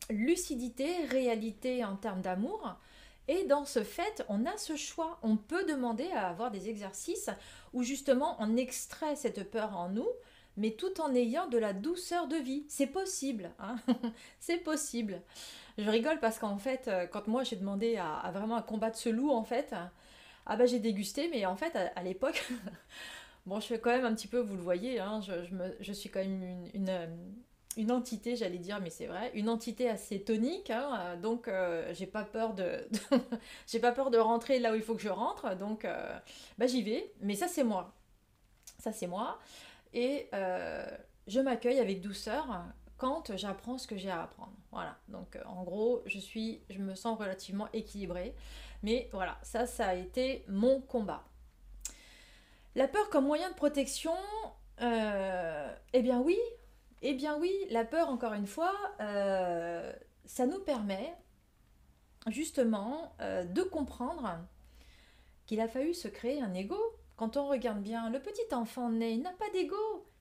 lucidité, 0.09 1.05
réalité 1.05 1.85
en 1.85 1.95
termes 1.95 2.21
d'amour. 2.21 2.75
Et 3.27 3.45
dans 3.45 3.63
ce 3.63 3.83
fait, 3.83 4.25
on 4.27 4.45
a 4.45 4.57
ce 4.57 4.75
choix. 4.75 5.19
On 5.21 5.37
peut 5.37 5.63
demander 5.65 6.09
à 6.11 6.27
avoir 6.27 6.51
des 6.51 6.67
exercices 6.67 7.29
où 7.73 7.83
justement 7.83 8.35
on 8.39 8.57
extrait 8.57 9.15
cette 9.15 9.49
peur 9.51 9.77
en 9.77 9.89
nous, 9.89 10.07
mais 10.57 10.71
tout 10.71 10.99
en 11.01 11.13
ayant 11.15 11.47
de 11.47 11.57
la 11.57 11.73
douceur 11.73 12.27
de 12.27 12.35
vie. 12.35 12.65
C'est 12.67 12.87
possible. 12.87 13.51
Hein 13.59 13.77
C'est 14.39 14.57
possible. 14.57 15.21
Je 15.77 15.89
rigole 15.89 16.19
parce 16.19 16.39
qu'en 16.39 16.57
fait, 16.57 16.87
euh, 16.87 17.07
quand 17.07 17.27
moi 17.27 17.43
j'ai 17.43 17.55
demandé 17.55 17.97
à, 17.97 18.29
vraiment 18.31 18.61
combattre 18.61 18.97
ce 18.97 19.09
loup, 19.09 19.31
en 19.31 19.43
fait, 19.43 19.73
ah 20.49 20.55
bah 20.55 20.65
j'ai 20.65 20.79
dégusté, 20.79 21.29
mais 21.29 21.45
en 21.45 21.55
fait, 21.55 21.75
à, 21.95 22.03
l'époque, 22.03 22.43
bon, 23.45 23.59
je 23.59 23.67
fais 23.67 23.79
quand 23.79 23.91
même 23.91 24.03
un 24.03 24.15
petit 24.15 24.27
peu, 24.27 24.39
vous 24.39 24.55
le 24.55 24.63
voyez, 24.63 24.99
hein, 24.99 25.21
je, 25.79 25.93
suis 25.93 26.09
quand 26.09 26.19
même 26.19 26.67
une, 26.73 26.91
une, 27.77 27.91
entité, 27.91 28.35
j'allais 28.35 28.57
dire, 28.57 28.79
mais 28.81 28.89
c'est 28.89 29.05
vrai, 29.05 29.31
une 29.35 29.47
entité 29.47 29.87
assez 29.89 30.21
tonique, 30.23 30.71
hein, 30.71 31.17
donc 31.21 31.47
euh, 31.47 31.93
j'ai 31.93 32.07
pas 32.07 32.23
peur 32.23 32.55
de, 32.55 32.87
j'ai 33.67 33.79
pas 33.79 33.91
peur 33.91 34.09
de 34.09 34.17
rentrer 34.17 34.57
là 34.57 34.71
où 34.73 34.75
il 34.75 34.81
faut 34.81 34.95
que 34.95 35.03
je 35.03 35.09
rentre, 35.09 35.55
donc 35.55 35.85
euh, 35.85 36.17
bah, 36.57 36.65
j'y 36.65 36.81
vais, 36.81 37.13
mais 37.21 37.35
ça 37.35 37.47
c'est 37.47 37.63
moi, 37.63 37.93
ça 38.79 38.91
c'est 38.91 39.07
moi, 39.07 39.39
et 39.93 40.29
je 41.27 41.39
m'accueille 41.39 41.79
avec 41.79 42.01
douceur 42.01 42.63
quand 42.99 43.35
j'apprends 43.37 43.77
ce 43.77 43.87
que 43.87 43.97
j'ai 43.97 44.11
à 44.11 44.23
apprendre. 44.23 44.53
Voilà. 44.71 44.97
Donc 45.07 45.35
euh, 45.35 45.43
en 45.45 45.63
gros, 45.63 46.03
je 46.05 46.19
suis, 46.19 46.61
je 46.69 46.79
me 46.79 46.93
sens 46.93 47.17
relativement 47.17 47.67
équilibrée. 47.73 48.35
Mais 48.83 49.09
voilà, 49.11 49.39
ça, 49.41 49.65
ça 49.65 49.87
a 49.87 49.95
été 49.95 50.45
mon 50.47 50.81
combat. 50.81 51.23
La 52.75 52.87
peur 52.87 53.09
comme 53.09 53.25
moyen 53.25 53.49
de 53.49 53.55
protection, 53.55 54.13
euh, 54.81 55.73
eh 55.93 56.01
bien 56.01 56.19
oui, 56.19 56.37
eh 57.01 57.13
bien 57.13 57.37
oui, 57.39 57.51
la 57.69 57.83
peur, 57.83 58.09
encore 58.09 58.33
une 58.33 58.47
fois, 58.47 58.73
euh, 58.99 59.91
ça 60.25 60.45
nous 60.45 60.59
permet 60.59 61.13
justement 62.27 63.13
de 63.19 63.63
comprendre 63.63 64.37
qu'il 65.45 65.61
a 65.61 65.67
fallu 65.67 65.93
se 65.93 66.09
créer 66.09 66.41
un 66.41 66.53
ego. 66.53 66.77
Quand 67.19 67.35
on 67.35 67.49
regarde 67.49 67.81
bien, 67.81 68.09
le 68.09 68.21
petit 68.21 68.53
enfant 68.53 68.89
né, 68.89 69.11
il 69.11 69.21
n'a 69.21 69.33
pas 69.33 69.49
d'ego. 69.51 69.75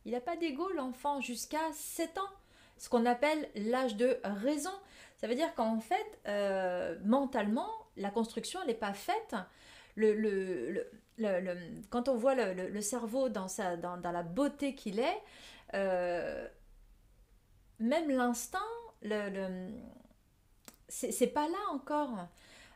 Il 0.05 0.11
n'a 0.11 0.21
pas 0.21 0.37
d'ego, 0.37 0.69
l'enfant, 0.73 1.21
jusqu'à 1.21 1.73
7 1.73 2.19
ans 2.19 2.33
ce 2.77 2.89
qu'on 2.89 3.07
appelle 3.07 3.49
l'âge 3.55 3.95
de 3.95 4.19
raison. 4.25 4.73
Ça 5.17 5.29
veut 5.29 5.37
dire 5.37 5.55
qu'en 5.55 5.79
fait, 5.79 6.19
euh, 6.27 6.99
mentalement, 7.05 7.71
la 7.97 8.11
construction, 8.11 8.65
n'est 8.67 8.75
pas 8.75 8.95
faite. 8.95 9.37
Le, 9.95 10.89
quand 11.89 12.09
on 12.09 12.17
voit 12.17 12.35
le, 12.35 12.81
cerveau 12.81 13.29
dans, 13.29 13.47
sa, 13.47 13.77
dans, 13.77 14.01
la 14.03 14.25
beauté 14.25 14.75
qu'il 14.75 14.99
est, 14.99 15.23
euh, 15.75 16.49
même 17.79 18.11
l'instinct, 18.11 18.59
c'est 20.89 21.29
pas 21.29 21.47
là 21.47 21.59
encore. 21.71 22.27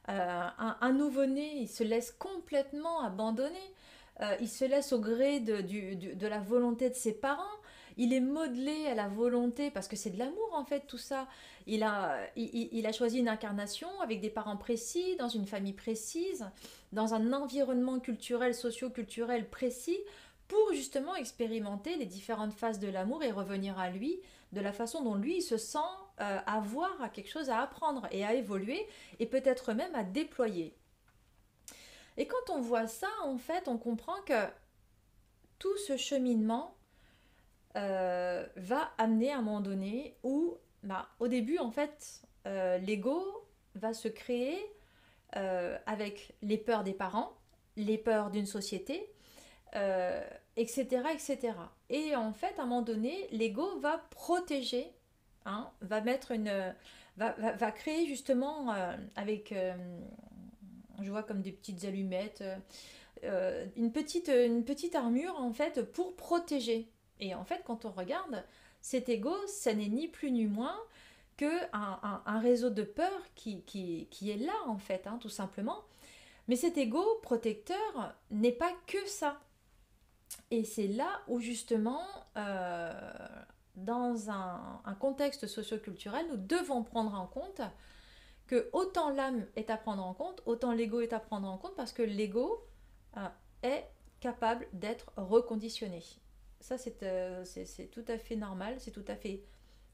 Euh, 0.08 0.48
un, 0.58 0.92
nouveau-né, 0.92 1.58
il 1.58 1.68
se 1.68 1.82
laisse 1.82 2.12
complètement 2.12 3.02
abandonner. 3.02 3.74
Il 4.40 4.48
se 4.48 4.64
laisse 4.64 4.92
au 4.92 5.00
gré 5.00 5.40
de, 5.40 5.60
de 6.14 6.26
la 6.26 6.38
volonté 6.38 6.90
de 6.90 6.94
ses 6.94 7.12
parents 7.12 7.42
il 7.96 8.12
est 8.12 8.20
modelé 8.20 8.86
à 8.86 8.94
la 8.94 9.08
volonté, 9.08 9.70
parce 9.70 9.88
que 9.88 9.96
c'est 9.96 10.10
de 10.10 10.18
l'amour 10.18 10.50
en 10.52 10.64
fait 10.64 10.86
tout 10.86 10.98
ça. 10.98 11.28
Il 11.66 11.82
a, 11.82 12.18
il, 12.36 12.86
a 12.86 12.92
choisi 12.92 13.18
une 13.18 13.28
incarnation 13.28 13.88
avec 14.00 14.20
des 14.20 14.30
parents 14.30 14.56
précis, 14.56 15.16
dans 15.16 15.28
une 15.28 15.46
famille 15.46 15.72
précise, 15.72 16.46
dans 16.92 17.14
un 17.14 17.32
environnement 17.32 18.00
culturel, 18.00 18.54
socio-culturel 18.54 19.48
précis, 19.48 19.98
pour 20.48 20.72
justement 20.72 21.14
expérimenter 21.14 21.96
les 21.96 22.06
différentes 22.06 22.52
phases 22.52 22.78
de 22.78 22.88
l'amour 22.88 23.22
et 23.22 23.30
revenir 23.30 23.78
à 23.78 23.90
lui 23.90 24.20
de 24.52 24.60
la 24.60 24.72
façon 24.72 25.02
dont 25.02 25.14
lui 25.14 25.40
se 25.40 25.56
sent 25.56 25.78
euh, 26.20 26.38
avoir 26.46 27.10
quelque 27.12 27.30
chose 27.30 27.48
à 27.48 27.60
apprendre 27.60 28.06
et 28.10 28.24
à 28.24 28.34
évoluer, 28.34 28.86
et 29.18 29.26
peut-être 29.26 29.72
même 29.72 29.94
à 29.94 30.02
déployer. 30.02 30.74
Et 32.16 32.26
quand 32.26 32.50
on 32.50 32.60
voit 32.60 32.86
ça, 32.86 33.08
en 33.24 33.38
fait, 33.38 33.68
on 33.68 33.78
comprend 33.78 34.20
que 34.26 34.46
tout 35.58 35.76
ce 35.78 35.96
cheminement, 35.96 36.74
euh, 37.76 38.44
va 38.56 38.92
amener 38.98 39.32
à 39.32 39.38
un 39.38 39.42
moment 39.42 39.62
donné 39.62 40.14
où, 40.22 40.58
bah, 40.82 41.08
au 41.20 41.28
début, 41.28 41.58
en 41.58 41.70
fait, 41.70 42.20
euh, 42.46 42.76
l'ego 42.78 43.24
va 43.76 43.94
se 43.94 44.08
créer 44.08 44.58
euh, 45.36 45.78
avec 45.86 46.34
les 46.42 46.58
peurs 46.58 46.84
des 46.84 46.92
parents, 46.92 47.32
les 47.76 47.96
peurs 47.96 48.30
d'une 48.30 48.44
société, 48.46 49.08
etc., 50.56 50.86
etc. 51.14 51.54
Et 51.88 52.14
en 52.14 52.34
fait, 52.34 52.58
à 52.58 52.62
un 52.62 52.66
moment 52.66 52.82
donné, 52.82 53.26
l'ego 53.30 53.78
va 53.78 53.98
protéger, 54.10 54.92
hein, 55.46 55.70
va 55.80 56.02
mettre 56.02 56.32
une, 56.32 56.74
va, 57.16 57.30
va, 57.32 57.72
créer 57.72 58.06
justement 58.06 58.74
avec, 59.16 59.54
je 61.00 61.10
vois 61.10 61.22
comme 61.22 61.42
des 61.42 61.52
petites 61.52 61.84
allumettes, 61.84 62.44
une, 63.76 63.92
petite, 63.92 64.28
une 64.28 64.64
petite 64.64 64.94
armure 64.94 65.38
en 65.38 65.52
fait 65.52 65.82
pour 65.92 66.16
protéger. 66.16 66.88
Et 67.20 67.34
en 67.34 67.44
fait, 67.44 67.62
quand 67.64 67.84
on 67.84 67.90
regarde, 67.90 68.44
cet 68.80 69.08
ego, 69.08 69.34
ça 69.46 69.72
n'est 69.74 69.88
ni 69.88 70.08
plus 70.08 70.32
ni 70.32 70.46
moins 70.46 70.76
que 71.36 71.60
un, 71.72 72.40
réseau 72.40 72.68
de 72.70 72.82
peur 72.82 73.12
qui, 73.34 73.62
qui, 73.62 74.30
est 74.30 74.36
là 74.36 74.52
en 74.66 74.78
fait, 74.78 75.06
hein, 75.06 75.18
tout 75.20 75.28
simplement. 75.28 75.82
Mais 76.48 76.56
cet 76.56 76.76
ego 76.76 77.02
protecteur 77.22 78.14
n'est 78.30 78.52
pas 78.52 78.72
que 78.86 79.06
ça. 79.06 79.40
Et 80.50 80.64
c'est 80.64 80.88
là 80.88 81.22
où 81.28 81.40
justement, 81.40 82.02
euh, 82.36 82.92
dans 83.76 84.30
un, 84.30 84.80
un, 84.84 84.94
contexte 84.94 85.46
socioculturel, 85.46 86.26
nous 86.28 86.36
devons 86.36 86.82
prendre 86.82 87.14
en 87.14 87.26
compte 87.26 87.60
autant 88.72 89.10
l'âme 89.10 89.46
est 89.56 89.70
à 89.70 89.76
prendre 89.76 90.04
en 90.04 90.14
compte, 90.14 90.42
autant 90.46 90.72
l'ego 90.72 91.00
est 91.00 91.12
à 91.12 91.20
prendre 91.20 91.48
en 91.48 91.58
compte, 91.58 91.74
parce 91.76 91.92
que 91.92 92.02
l'ego 92.02 92.64
euh, 93.16 93.28
est 93.62 93.84
capable 94.20 94.66
d'être 94.72 95.12
reconditionné. 95.16 96.02
Ça, 96.60 96.76
euh, 97.02 97.44
c'est 97.44 97.90
tout 97.90 98.04
à 98.08 98.18
fait 98.18 98.36
normal, 98.36 98.76
c'est 98.78 98.92
tout 98.92 99.04
à 99.08 99.16
fait 99.16 99.42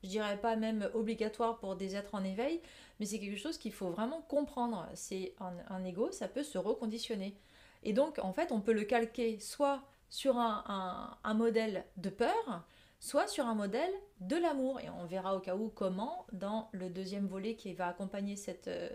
je 0.02 0.08
dirais 0.08 0.36
pas 0.36 0.56
même 0.56 0.88
obligatoire 0.94 1.58
pour 1.58 1.76
des 1.76 1.96
êtres 1.96 2.14
en 2.14 2.24
éveil, 2.24 2.60
mais 2.98 3.06
c'est 3.06 3.18
quelque 3.18 3.38
chose 3.38 3.58
qu'il 3.58 3.72
faut 3.72 3.90
vraiment 3.90 4.22
comprendre. 4.22 4.88
C'est 4.94 5.34
un, 5.40 5.84
ego, 5.84 6.12
ça 6.12 6.28
peut 6.28 6.42
se 6.42 6.58
reconditionner. 6.58 7.36
Et 7.82 7.92
donc, 7.92 8.18
en 8.22 8.32
fait, 8.32 8.52
on 8.52 8.60
peut 8.60 8.72
le 8.72 8.84
calquer 8.84 9.40
soit 9.40 9.82
sur 10.10 10.36
un, 10.38 11.34
modèle 11.34 11.84
de 11.96 12.10
peur, 12.10 12.64
soit 13.00 13.28
sur 13.28 13.46
un 13.46 13.54
modèle 13.54 13.92
de 14.20 14.36
l'amour. 14.36 14.80
Et 14.80 14.90
on 14.90 15.06
verra 15.06 15.36
au 15.36 15.40
cas 15.40 15.56
où 15.56 15.68
comment 15.68 16.26
dans 16.32 16.68
le 16.72 16.90
deuxième 16.90 17.26
volet 17.26 17.54
qui 17.54 17.74
va 17.74 17.88
accompagner 17.88 18.36
cette, 18.36 18.68
euh, 18.68 18.90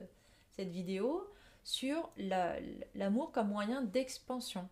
vidéo 0.57 1.27
sur 1.63 2.09
l'amour 2.95 3.31
comme 3.31 3.49
moyen 3.49 3.81
d'expansion. 3.81 4.67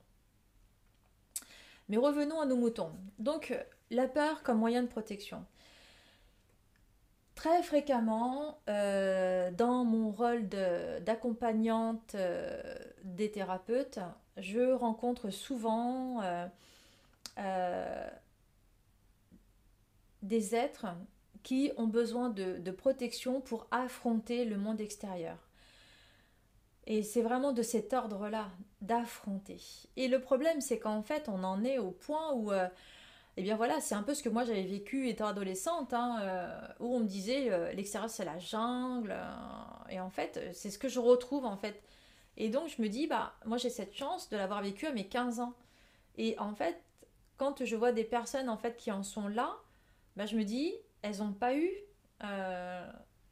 Mais 1.90 1.98
revenons 1.98 2.40
à 2.40 2.46
nos 2.46 2.56
moutons. 2.56 2.92
Donc, 3.20 3.54
la 3.90 4.08
peur 4.08 4.44
comme 4.44 4.60
moyen 4.60 4.84
de 4.84 4.88
protection. 4.88 5.46
Très 7.36 7.64
fréquemment, 7.64 8.60
euh, 8.70 9.52
dans 9.52 9.84
mon 9.84 10.12
rôle 10.12 10.48
d'accompagnante 10.48 12.14
euh, 12.16 12.62
des 13.04 13.32
thérapeutes, 13.32 14.00
je 14.38 14.74
rencontre 14.74 15.32
souvent 15.32 16.22
des 20.22 20.56
êtres 20.56 20.88
qui 21.44 21.72
ont 21.78 21.88
besoin 21.88 22.30
de, 22.30 22.72
protection 22.72 23.42
pour 23.42 23.68
affronter 23.72 24.46
le 24.46 24.58
monde 24.58 24.82
extérieur. 24.82 25.38
Et 26.88 27.04
c'est 27.04 27.22
vraiment 27.22 27.54
de 27.54 27.62
cet 27.62 27.94
ordre-là, 27.94 28.50
d'affronter. 28.82 29.62
Et 29.98 30.08
le 30.08 30.20
problème, 30.20 30.62
c'est 30.62 30.80
qu'en 30.80 31.04
fait, 31.04 31.30
on 31.30 31.44
en 31.44 31.64
est 31.64 31.78
au 31.78 31.92
point 31.92 32.34
où 32.34 32.52
et 33.38 33.42
eh 33.42 33.44
bien 33.44 33.56
voilà, 33.56 33.80
c'est 33.80 33.96
un 33.96 34.04
peu 34.04 34.14
ce 34.14 34.22
que 34.24 34.28
moi 34.30 34.44
j'avais 34.44 34.66
vécu 34.66 35.08
étant 35.08 35.28
adolescente, 35.28 35.94
hein, 35.94 36.20
euh, 36.22 36.60
où 36.82 36.96
on 36.96 37.00
me 37.00 37.08
disait 37.08 37.50
euh, 37.50 37.72
l'extérieur 37.72 38.10
c'est 38.10 38.26
la 38.26 38.38
jungle, 38.40 39.14
euh, 39.14 39.90
et 39.90 40.02
en 40.02 40.10
fait 40.10 40.50
c'est 40.54 40.70
ce 40.70 40.78
que 40.78 40.90
je 40.90 41.00
retrouve 41.00 41.46
en 41.46 41.56
fait. 41.56 41.82
Et 42.36 42.50
donc 42.50 42.68
je 42.68 42.82
me 42.82 42.90
dis, 42.90 43.08
bah 43.08 43.34
moi 43.46 43.58
j'ai 43.58 43.70
cette 43.70 43.96
chance 43.96 44.28
de 44.30 44.36
l'avoir 44.36 44.62
vécu 44.62 44.86
à 44.86 44.92
mes 44.92 45.08
15 45.08 45.40
ans. 45.40 45.54
Et 46.18 46.38
en 46.40 46.54
fait, 46.54 46.84
quand 47.38 47.64
je 47.64 47.76
vois 47.78 47.94
des 47.94 48.04
personnes 48.04 48.50
en 48.50 48.58
fait 48.58 48.76
qui 48.76 48.92
en 48.92 49.02
sont 49.02 49.30
là, 49.30 49.56
bah, 50.16 50.26
je 50.26 50.36
me 50.36 50.44
dis, 50.44 50.74
elles 51.02 51.18
n'ont 51.18 51.34
pas 51.34 51.56
eu 51.56 51.70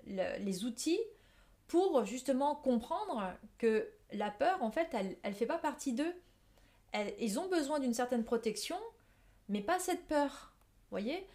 les 0.06 0.66
outils 0.66 1.00
pour 1.68 2.04
justement 2.06 2.56
comprendre 2.56 3.24
que 3.58 3.88
la 4.12 4.32
peur 4.32 4.64
en 4.64 4.72
fait 4.72 4.88
elle 4.94 5.18
ne 5.24 5.36
fait 5.36 5.46
pas 5.46 5.60
partie 5.60 5.94
d'eux. 5.94 6.14
Ils 7.20 7.40
ont 7.40 7.48
besoin 7.48 7.80
d'une 7.80 7.94
certaine 7.94 8.24
protection, 8.24 8.78
mais 9.48 9.62
pas 9.62 9.80
cette 9.80 10.08
peur. 10.08 10.54
voyez 10.90 11.26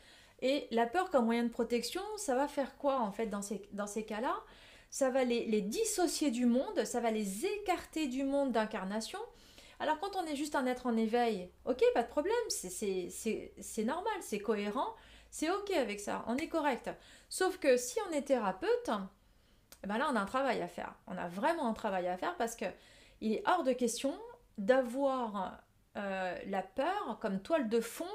Et 0.43 0.67
la 0.73 0.87
peur 0.87 1.11
comme 1.11 1.27
moyen 1.27 1.45
de 1.45 1.49
protection, 1.49 2.03
ça 2.17 2.35
va 2.35 2.49
faire 2.49 2.77
quoi 2.77 3.01
en 3.01 3.13
fait 3.13 3.27
dans 3.27 3.43
ces, 3.43 3.63
dans 3.73 3.87
ces 3.87 4.05
cas-là? 4.05 4.35
Ça 4.91 5.11
va 5.11 5.25
les, 5.25 5.47
les, 5.47 5.61
dissocier 5.61 6.31
du 6.31 6.47
monde, 6.47 6.85
ça 6.85 7.01
va 7.01 7.11
les 7.11 7.47
écarter 7.47 8.07
du 8.07 8.25
monde 8.25 8.53
d'incarnation. 8.53 9.19
Alors 9.81 9.99
quand 10.01 10.17
on 10.17 10.25
est 10.27 10.37
juste 10.37 10.55
un 10.55 10.67
être 10.67 10.87
en 10.87 10.97
éveil, 10.97 11.51
ok, 11.65 11.83
pas 11.95 12.03
de 12.03 12.09
problème, 12.09 12.35
c'est 12.49 13.85
normal, 13.85 14.15
c'est 14.21 14.39
cohérent, 14.41 14.95
c'est 15.35 15.51
ok 15.51 15.73
avec 15.73 15.99
ça, 15.99 16.25
on 16.29 16.37
est 16.37 16.47
correct. 16.47 16.89
Sauf 17.29 17.59
que 17.59 17.77
si 17.77 17.99
on 18.09 18.13
est 18.13 18.23
thérapeute, 18.23 18.91
eh 19.83 19.87
ben 19.89 19.99
là 19.99 20.07
on 20.09 20.15
a 20.15 20.21
un 20.21 20.27
travail 20.27 20.63
à 20.63 20.69
faire. 20.69 20.95
On 21.09 21.19
a 21.19 21.27
vraiment 21.27 21.67
un 21.67 21.73
travail 21.73 22.07
à 22.07 22.17
faire 22.17 22.37
parce 22.37 22.55
que 22.55 22.67
il 23.21 23.33
est 23.33 23.43
hors 23.45 23.65
de 23.65 23.73
question 23.73 24.15
d'avoir 24.59 25.59
euh, 25.97 26.39
la 26.47 26.63
peur 26.63 27.19
comme 27.21 27.41
toile 27.41 27.69
de 27.69 27.81
fond 27.81 28.15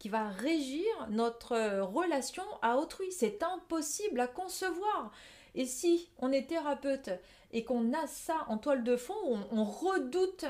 qui 0.00 0.08
va 0.08 0.28
régir 0.28 0.82
notre 1.08 1.82
relation 1.82 2.42
à 2.62 2.78
autrui. 2.78 3.12
C'est 3.12 3.44
impossible 3.44 4.18
à 4.18 4.26
concevoir. 4.26 5.12
Et 5.54 5.66
si 5.66 6.10
on 6.18 6.32
est 6.32 6.48
thérapeute 6.48 7.10
et 7.52 7.62
qu'on 7.62 7.92
a 7.92 8.08
ça 8.08 8.44
en 8.48 8.58
toile 8.58 8.82
de 8.82 8.96
fond, 8.96 9.14
on, 9.52 9.62
redoute 9.62 10.44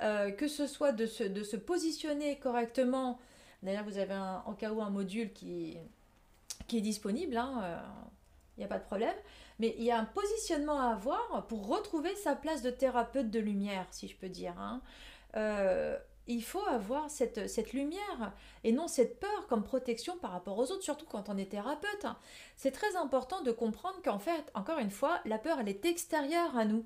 euh, 0.00 0.32
que 0.32 0.48
ce 0.48 0.66
soit 0.66 0.90
de 0.90 1.06
de 1.28 1.44
se 1.44 1.56
positionner 1.56 2.40
correctement. 2.40 3.20
D'ailleurs, 3.62 3.84
vous 3.84 3.98
avez 3.98 4.14
en 4.14 4.54
cas 4.54 4.72
où 4.72 4.82
un 4.82 4.90
module 4.90 5.32
qui, 5.32 5.76
qui 6.66 6.78
est 6.78 6.82
disponible, 6.82 7.32
il 7.32 7.38
hein, 7.38 7.82
n'y 8.58 8.64
euh, 8.64 8.66
a 8.66 8.68
pas 8.68 8.78
de 8.78 8.84
problème. 8.84 9.14
Mais 9.58 9.74
il 9.78 9.84
y 9.84 9.90
a 9.90 9.98
un 9.98 10.04
positionnement 10.04 10.80
à 10.80 10.94
avoir 10.94 11.46
pour 11.46 11.68
retrouver 11.68 12.14
sa 12.16 12.34
place 12.34 12.62
de 12.62 12.70
thérapeute 12.70 13.30
de 13.30 13.38
lumière, 13.38 13.86
si 13.90 14.08
je 14.08 14.16
peux 14.16 14.28
dire. 14.28 14.54
Hein 14.58 14.80
il 16.28 16.42
faut 16.42 16.64
avoir 16.66 17.10
cette, 17.10 17.48
cette, 17.48 17.72
lumière 17.72 18.32
et 18.62 18.72
non 18.72 18.86
cette 18.86 19.18
peur 19.18 19.46
comme 19.48 19.64
protection 19.64 20.16
par 20.18 20.30
rapport 20.30 20.56
aux 20.58 20.70
autres, 20.70 20.82
surtout 20.82 21.06
quand 21.06 21.28
on 21.28 21.36
est 21.36 21.50
thérapeute. 21.50 22.06
C'est 22.56 22.70
très 22.70 22.96
important 22.96 23.42
de 23.42 23.50
comprendre 23.50 23.96
qu'en 24.04 24.18
fait, 24.18 24.50
encore 24.54 24.78
une 24.78 24.90
fois, 24.90 25.20
la 25.24 25.38
peur, 25.38 25.58
elle 25.60 25.68
est 25.68 25.84
extérieure 25.84 26.56
à 26.56 26.64
nous. 26.64 26.84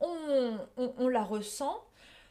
On, 0.00 0.58
on, 0.76 1.08
la 1.08 1.24
ressent 1.24 1.82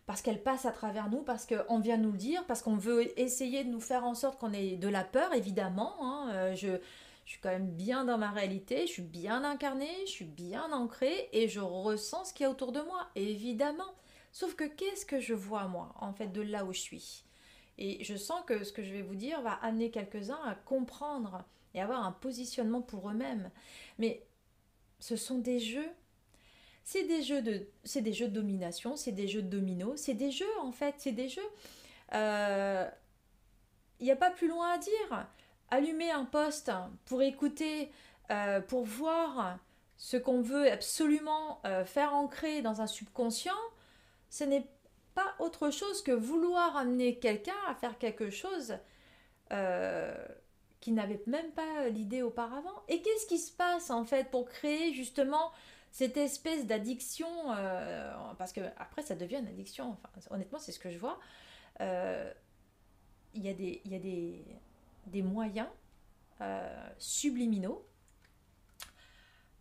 parce 0.06 0.22
qu'elle 0.22 0.42
passe 0.42 0.66
à 0.66 0.72
travers 0.72 1.10
nous, 1.10 1.24
parce 1.24 1.48
qu'on 1.48 1.80
vient 1.80 1.98
nous 1.98 2.12
le 2.12 2.18
dire, 2.18 2.46
parce 2.46 2.62
qu'on 2.62 2.78
veut 2.78 3.18
essayer 3.20 3.64
de 3.64 3.70
nous 3.70 3.80
faire 3.80 4.06
en 4.06 4.14
sorte 4.14 4.40
qu'on 4.40 4.54
ait 4.54 4.76
de 4.76 4.88
la 4.88 5.04
peur, 5.04 5.34
évidemment. 5.34 5.96
Hein. 6.02 6.30
Euh, 6.34 6.56
je, 6.56 6.78
je 7.26 7.32
suis 7.32 7.42
quand 7.42 7.50
même 7.50 7.72
bien 7.72 8.06
dans 8.06 8.20
ma 8.20 8.30
réalité, 8.30 8.86
je 8.86 8.92
suis 8.92 9.02
bien 9.02 9.44
incarnée, 9.44 9.90
je 10.06 10.12
suis 10.12 10.26
bien 10.26 10.72
ancrée 10.72 11.30
et 11.34 11.48
je 11.48 11.60
ressens 11.60 12.26
ce 12.26 12.34
qu'il 12.34 12.44
y 12.44 12.48
a 12.48 12.52
autour 12.52 12.72
de 12.72 12.82
moi, 12.82 13.08
évidemment. 13.16 13.96
Sauf 14.32 14.56
que 14.56 14.66
qu'est-ce 14.66 15.06
que 15.06 15.20
je 15.20 15.34
vois 15.34 15.68
moi, 15.68 15.94
en 16.00 16.14
fait, 16.14 16.28
de 16.28 16.42
là 16.42 16.66
où 16.66 16.74
je 16.74 16.82
suis? 16.82 17.24
Et 17.78 18.04
je 18.04 18.16
sens 18.16 18.42
que 18.46 18.64
ce 18.64 18.72
que 18.72 18.84
je 18.84 18.94
vais 18.94 19.02
vous 19.02 19.16
dire 19.16 19.42
va 19.42 19.54
amener 19.54 19.90
quelques-uns 19.90 20.40
à 20.46 20.56
comprendre 20.56 21.44
et 21.74 21.82
avoir 21.82 22.06
un 22.06 22.12
positionnement 22.12 22.82
pour 22.82 23.10
eux-mêmes. 23.10 23.50
Mais 23.98 24.26
ce 25.00 25.16
sont 25.16 25.40
des 25.40 25.60
jeux. 25.60 25.90
C'est 26.88 27.04
des 27.04 27.24
jeux 27.24 27.42
de, 27.42 27.68
c'est 27.84 28.02
des 28.02 28.14
jeux 28.14 28.28
de 28.28 28.34
domination, 28.34 28.96
c'est 28.96 29.12
des 29.12 29.28
jeux 29.28 29.42
de 29.42 29.50
domino, 29.50 29.94
c'est 29.98 30.14
des 30.14 30.30
jeux 30.30 30.60
en 30.62 30.72
fait, 30.72 30.94
c'est 31.00 31.12
des 31.12 31.30
jeux. 31.30 31.50
Il 32.12 32.18
euh, 32.18 32.86
n'y 34.00 34.12
a 34.12 34.16
pas 34.16 34.30
plus 34.30 34.48
loin 34.48 34.74
à 34.74 34.78
dire. 34.78 35.28
Allumer 35.72 36.12
un 36.12 36.26
poste 36.26 36.72
pour 37.06 37.24
écouter, 37.24 37.92
euh, 38.30 38.62
pour 38.62 38.86
voir 38.86 39.58
ce 39.98 40.16
qu'on 40.16 40.42
veut 40.42 40.72
absolument 40.72 41.60
euh, 41.66 41.86
faire 41.86 42.14
ancrer 42.14 42.62
dans 42.62 42.82
un 42.82 42.88
subconscient, 42.88 43.54
ce 44.30 44.44
n'est 44.44 44.68
pas 45.16 45.34
autre 45.40 45.72
chose 45.72 46.04
que 46.04 46.12
vouloir 46.12 46.78
amener 46.78 47.18
quelqu'un 47.18 47.54
à 47.68 47.74
faire 47.74 47.98
quelque 47.98 48.30
chose 48.30 48.78
qui 50.82 50.92
n'avait 50.92 51.22
même 51.26 51.52
pas 51.52 51.88
l'idée 51.90 52.22
auparavant. 52.22 52.84
Et 52.90 53.02
qu'est-ce 53.02 53.26
qui 53.26 53.40
se 53.40 53.52
passe 53.52 53.90
en 53.90 54.06
fait 54.06 54.30
pour 54.30 54.48
créer 54.48 54.94
justement 54.94 55.52
cette 55.96 56.18
espèce 56.18 56.66
d'addiction 56.68 57.30
euh, 57.52 58.12
Parce 58.38 58.52
que 58.52 58.60
après 58.76 59.02
ça 59.02 59.16
devient 59.16 59.38
une 59.38 59.48
addiction, 59.48 59.96
enfin, 60.04 60.20
honnêtement 60.30 60.60
c'est 60.60 60.74
ce 60.74 60.80
que 60.80 60.90
je 60.90 60.98
vois. 60.98 61.20
Euh, 61.80 62.30
il 63.34 63.46
y 63.46 63.50
a 63.50 63.54
des, 63.54 63.82
y 63.86 63.96
a 63.96 64.00
des, 64.00 64.46
des 65.08 65.22
moyens 65.22 65.68
subliminaux 66.98 67.86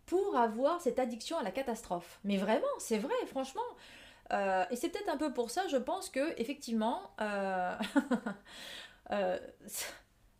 pour 0.05 0.35
avoir 0.35 0.81
cette 0.81 0.99
addiction 0.99 1.37
à 1.37 1.43
la 1.43 1.51
catastrophe. 1.51 2.19
Mais 2.25 2.35
vraiment, 2.35 2.67
c'est 2.79 2.97
vrai, 2.97 3.15
franchement. 3.27 3.61
Euh, 4.33 4.65
et 4.71 4.75
c'est 4.75 4.89
peut-être 4.89 5.09
un 5.09 5.17
peu 5.17 5.31
pour 5.31 5.51
ça, 5.51 5.67
je 5.69 5.77
pense 5.77 6.09
que 6.09 6.39
effectivement, 6.39 7.11
euh, 7.21 7.77
euh, 9.11 9.39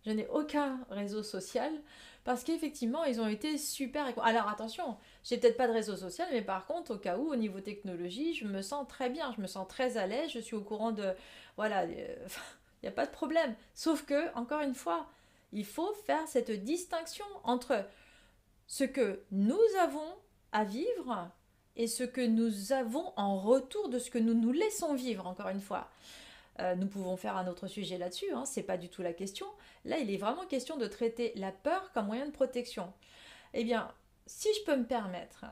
je 0.06 0.12
n'ai 0.12 0.28
aucun 0.28 0.80
réseau 0.90 1.24
social 1.24 1.72
parce 2.26 2.44
qu'effectivement, 2.44 3.04
ils 3.06 3.22
ont 3.22 3.28
été 3.28 3.58
super. 3.58 4.08
Alors 4.24 4.50
attention, 4.50 4.98
j'ai 5.26 5.38
peut-être 5.38 5.58
pas 5.58 5.68
de 5.68 5.74
réseau 5.74 5.98
social, 5.98 6.28
mais 6.32 6.44
par 6.44 6.68
contre, 6.68 6.94
au 6.94 6.98
cas 7.00 7.18
où, 7.18 7.32
au 7.32 7.36
niveau 7.36 7.60
technologie, 7.60 8.36
je 8.36 8.46
me 8.46 8.62
sens 8.62 8.88
très 8.88 9.10
bien, 9.10 9.34
je 9.36 9.42
me 9.42 9.48
sens 9.48 9.68
très 9.68 9.98
à 9.98 10.06
l'aise, 10.06 10.30
je 10.30 10.40
suis 10.40 10.56
au 10.56 10.62
courant 10.62 10.92
de. 10.92 11.14
Voilà, 11.58 11.86
il 11.86 11.98
n'y 12.84 12.88
a 12.88 12.92
pas 12.92 13.08
de 13.08 13.12
problème. 13.12 13.56
Sauf 13.74 14.06
que, 14.06 14.32
encore 14.36 14.62
une 14.62 14.76
fois, 14.76 15.08
il 15.52 15.66
faut 15.66 15.92
faire 16.06 16.28
cette 16.28 16.52
distinction 16.52 17.26
entre 17.44 17.86
ce 18.68 18.84
que 18.84 19.24
nous 19.32 19.60
avons 19.82 20.14
à 20.52 20.64
vivre 20.64 21.32
et 21.76 21.88
ce 21.88 22.04
que 22.04 22.22
nous 22.22 22.72
avons 22.72 23.12
en 23.18 23.40
retour 23.40 23.90
de 23.90 23.98
ce 23.98 24.12
que 24.12 24.20
nous 24.20 24.36
nous 24.36 24.52
laissons 24.52 24.94
vivre, 24.94 25.26
encore 25.26 25.50
une 25.50 25.60
fois. 25.60 25.90
Euh, 26.60 26.76
nous 26.76 26.88
pouvons 26.88 27.18
faire 27.18 27.36
un 27.36 27.48
autre 27.48 27.66
sujet 27.66 27.98
là-dessus, 27.98 28.32
hein, 28.32 28.46
c'est 28.46 28.64
pas 28.64 28.78
du 28.78 28.90
tout 28.90 29.02
la 29.02 29.12
question. 29.12 29.48
Là, 29.86 29.98
il 29.98 30.12
est 30.12 30.18
vraiment 30.18 30.46
question 30.46 30.78
de 30.78 30.86
traiter 30.86 31.34
la 31.36 31.52
peur 31.52 31.92
comme 31.94 32.06
moyen 32.06 32.28
de 32.28 32.32
protection. 32.32 32.94
Eh 33.56 33.64
bien, 33.64 33.92
si 34.26 34.50
je 34.54 34.64
peux 34.66 34.76
me 34.76 34.86
permettre, 34.86 35.46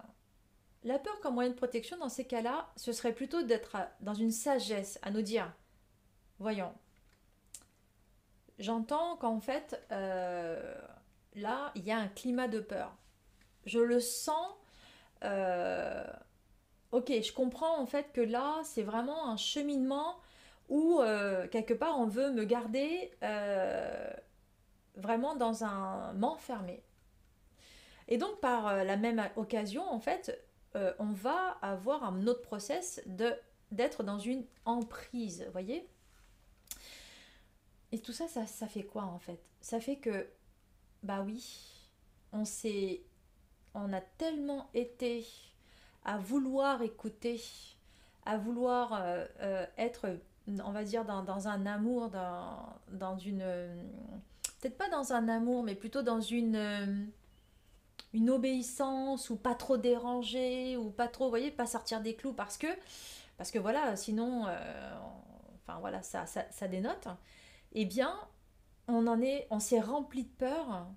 la 0.83 0.99
peur 0.99 1.19
comme 1.21 1.35
moyen 1.35 1.51
de 1.51 1.55
protection, 1.55 1.97
dans 1.97 2.09
ces 2.09 2.25
cas-là, 2.25 2.69
ce 2.75 2.91
serait 2.91 3.13
plutôt 3.13 3.43
d'être 3.43 3.77
dans 4.01 4.13
une 4.13 4.31
sagesse, 4.31 4.99
à 5.01 5.11
nous 5.11 5.21
dire, 5.21 5.51
voyons, 6.39 6.73
j'entends 8.59 9.15
qu'en 9.17 9.39
fait, 9.39 9.81
euh, 9.91 10.75
là, 11.35 11.71
il 11.75 11.83
y 11.83 11.91
a 11.91 11.97
un 11.97 12.07
climat 12.07 12.47
de 12.47 12.59
peur. 12.59 12.95
Je 13.65 13.79
le 13.79 13.99
sens. 14.01 14.55
Euh, 15.23 16.05
ok, 16.91 17.07
je 17.21 17.31
comprends 17.31 17.79
en 17.79 17.85
fait 17.85 18.11
que 18.11 18.19
là, 18.19 18.59
c'est 18.65 18.83
vraiment 18.83 19.29
un 19.29 19.37
cheminement 19.37 20.17
où 20.67 20.99
euh, 20.99 21.47
quelque 21.47 21.73
part 21.73 21.97
on 21.99 22.07
veut 22.07 22.31
me 22.31 22.43
garder 22.43 23.11
vraiment 24.95 25.35
dans 25.35 25.63
un 25.63 26.13
m'enfermer. 26.13 26.83
Et 28.07 28.17
donc 28.17 28.39
par 28.39 28.83
la 28.83 28.97
même 28.97 29.23
occasion, 29.35 29.83
en 29.83 29.99
fait, 29.99 30.39
on 30.99 31.11
va 31.11 31.57
avoir 31.61 32.03
un 32.03 32.27
autre 32.27 32.41
process 32.41 33.01
de 33.05 33.33
d'être 33.73 34.03
dans 34.03 34.19
une 34.19 34.45
emprise, 34.65 35.47
voyez? 35.51 35.87
Et 37.91 37.99
tout 37.99 38.13
ça, 38.13 38.27
ça, 38.27 38.45
ça 38.47 38.67
fait 38.67 38.83
quoi 38.83 39.03
en 39.03 39.19
fait? 39.19 39.39
Ça 39.61 39.79
fait 39.79 39.97
que, 39.97 40.27
bah 41.03 41.21
oui, 41.25 41.89
on 42.31 42.45
s'est. 42.45 43.01
On 43.75 43.91
a 43.93 44.01
tellement 44.01 44.69
été 44.73 45.25
à 46.05 46.17
vouloir 46.17 46.81
écouter, 46.81 47.41
à 48.25 48.37
vouloir 48.37 48.93
euh, 48.93 49.25
euh, 49.41 49.65
être, 49.77 50.19
on 50.47 50.71
va 50.71 50.83
dire, 50.83 51.05
dans, 51.05 51.47
un 51.47 51.65
amour, 51.65 52.09
dans, 52.09 52.79
dans 52.91 53.17
une. 53.17 53.43
Peut-être 54.59 54.77
pas 54.77 54.89
dans 54.89 55.13
un 55.13 55.27
amour, 55.27 55.63
mais 55.63 55.75
plutôt 55.75 56.01
dans 56.01 56.21
une. 56.21 57.11
Une 58.13 58.29
obéissance 58.29 59.29
ou 59.29 59.35
pas 59.35 59.55
trop 59.55 59.77
déranger 59.77 60.77
ou 60.77 60.91
pas 60.91 61.07
trop, 61.07 61.25
vous 61.25 61.29
voyez, 61.31 61.51
pas 61.51 61.65
sortir 61.65 62.01
des 62.01 62.15
clous 62.15 62.33
parce 62.33 62.57
que, 62.57 62.67
parce 63.37 63.51
que 63.51 63.59
voilà, 63.59 63.95
sinon, 63.95 64.45
euh, 64.47 64.93
enfin 65.55 65.79
voilà, 65.79 66.01
ça, 66.03 66.25
ça, 66.25 66.67
dénote 66.67 67.07
eh 67.73 67.85
bien, 67.85 68.15
on 68.87 69.07
en 69.07 69.21
est, 69.21 69.47
on 69.49 69.59
s'est 69.59 69.79
rempli 69.79 70.23
de 70.23 70.29
peur. 70.29 70.87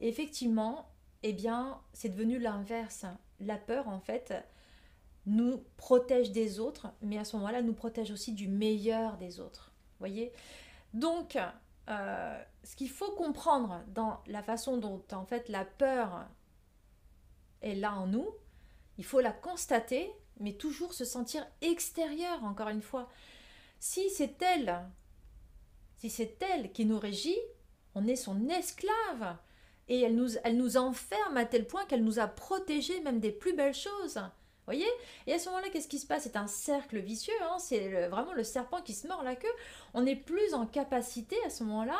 effectivement, 0.00 0.88
eh 1.22 1.32
bien, 1.32 1.80
c'est 1.92 2.08
devenu 2.08 2.38
l'inverse. 2.38 3.06
La 3.40 3.56
peur, 3.56 3.88
en 3.88 4.00
fait, 4.00 4.34
nous 5.26 5.64
protège 5.76 6.32
des 6.32 6.58
autres, 6.58 6.88
mais 7.02 7.18
à 7.18 7.24
ce 7.24 7.36
moment-là, 7.36 7.62
nous 7.62 7.74
protège 7.74 8.10
aussi 8.10 8.32
du 8.32 8.48
meilleur 8.48 9.16
des 9.16 9.40
autres. 9.40 9.72
Voyez? 9.98 10.32
Donc, 10.94 11.38
euh, 11.88 12.42
ce 12.64 12.76
qu'il 12.76 12.90
faut 12.90 13.12
comprendre 13.12 13.82
dans 13.88 14.20
la 14.26 14.42
façon 14.42 14.76
dont, 14.76 15.02
en 15.12 15.24
fait, 15.24 15.48
la 15.48 15.64
peur 15.64 16.26
est 17.62 17.74
là 17.74 17.94
en 17.94 18.06
nous, 18.06 18.28
il 18.98 19.04
faut 19.04 19.20
la 19.20 19.32
constater, 19.32 20.10
mais 20.40 20.52
toujours 20.52 20.94
se 20.94 21.04
sentir 21.04 21.46
extérieur, 21.60 22.44
encore 22.44 22.68
une 22.68 22.82
fois. 22.82 23.08
Si 23.80 24.10
c'est 24.10 24.42
elle 24.42 24.84
si 25.98 26.10
c'est 26.10 26.40
elle 26.42 26.70
qui 26.72 26.84
nous 26.84 26.98
régit, 26.98 27.38
on 27.94 28.06
est 28.06 28.16
son 28.16 28.48
esclave. 28.48 29.36
Et 29.88 30.00
elle 30.00 30.14
nous, 30.14 30.36
elle 30.44 30.56
nous 30.56 30.76
enferme 30.76 31.36
à 31.36 31.44
tel 31.44 31.66
point 31.66 31.84
qu'elle 31.86 32.04
nous 32.04 32.20
a 32.20 32.28
protégés 32.28 33.00
même 33.00 33.20
des 33.20 33.32
plus 33.32 33.54
belles 33.54 33.74
choses. 33.74 34.20
Voyez? 34.66 34.86
Et 35.26 35.32
à 35.32 35.38
ce 35.38 35.48
moment-là, 35.48 35.68
qu'est-ce 35.70 35.88
qui 35.88 35.98
se 35.98 36.06
passe? 36.06 36.24
C'est 36.24 36.36
un 36.36 36.46
cercle 36.46 36.98
vicieux, 36.98 37.34
hein 37.42 37.56
c'est 37.58 38.06
vraiment 38.08 38.34
le 38.34 38.44
serpent 38.44 38.82
qui 38.82 38.92
se 38.92 39.08
mord 39.08 39.22
la 39.22 39.34
queue. 39.34 39.48
On 39.94 40.02
n'est 40.02 40.14
plus 40.14 40.54
en 40.54 40.66
capacité 40.66 41.36
à 41.46 41.50
ce 41.50 41.64
moment-là 41.64 41.98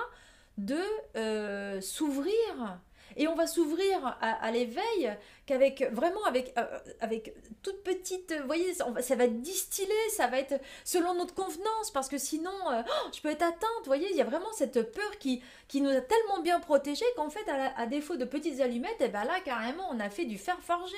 de 0.59 0.81
euh, 1.17 1.81
s'ouvrir 1.81 2.79
et 3.17 3.29
on 3.29 3.35
va 3.35 3.47
s'ouvrir 3.47 4.17
à, 4.21 4.51
l'éveil 4.51 5.17
qu'avec 5.47 5.83
vraiment 5.93 6.25
avec, 6.25 6.53
euh, 6.59 6.79
avec 7.01 7.35
toute 7.63 7.83
petite, 7.83 8.35
vous 8.41 8.47
voyez, 8.47 8.75
ça 8.75 9.17
va 9.17 9.27
distiller, 9.27 10.09
ça 10.11 10.27
va 10.27 10.39
être 10.39 10.61
selon 10.85 11.15
notre 11.15 11.35
convenance, 11.35 11.91
parce 11.93 12.09
que 12.09 12.19
sinon, 12.19 12.53
euh, 12.71 12.83
oh, 12.87 13.09
je 13.15 13.21
peux 13.21 13.31
être 13.31 13.43
atteinte, 13.43 13.79
vous 13.79 13.87
voyez, 13.87 14.09
il 14.11 14.17
y 14.17 14.21
a 14.21 14.25
vraiment 14.25 14.53
cette 14.53 14.93
peur 14.93 15.19
qui, 15.19 15.43
qui 15.69 15.81
nous 15.81 15.91
a 15.91 16.01
tellement 16.01 16.41
bien 16.43 16.61
protégés 16.61 17.07
qu'en 17.17 17.31
fait, 17.31 17.49
à, 17.49 17.87
défaut 17.87 18.17
de 18.17 18.25
petites 18.25 18.61
allumettes, 18.61 19.01
et 19.01 19.07
eh 19.07 19.09
ben 19.09 19.25
là, 19.25 19.41
carrément, 19.45 19.89
on 19.91 20.01
a 20.01 20.11
fait 20.11 20.25
du 20.25 20.39
fer 20.39 20.59
forgé. 20.61 20.97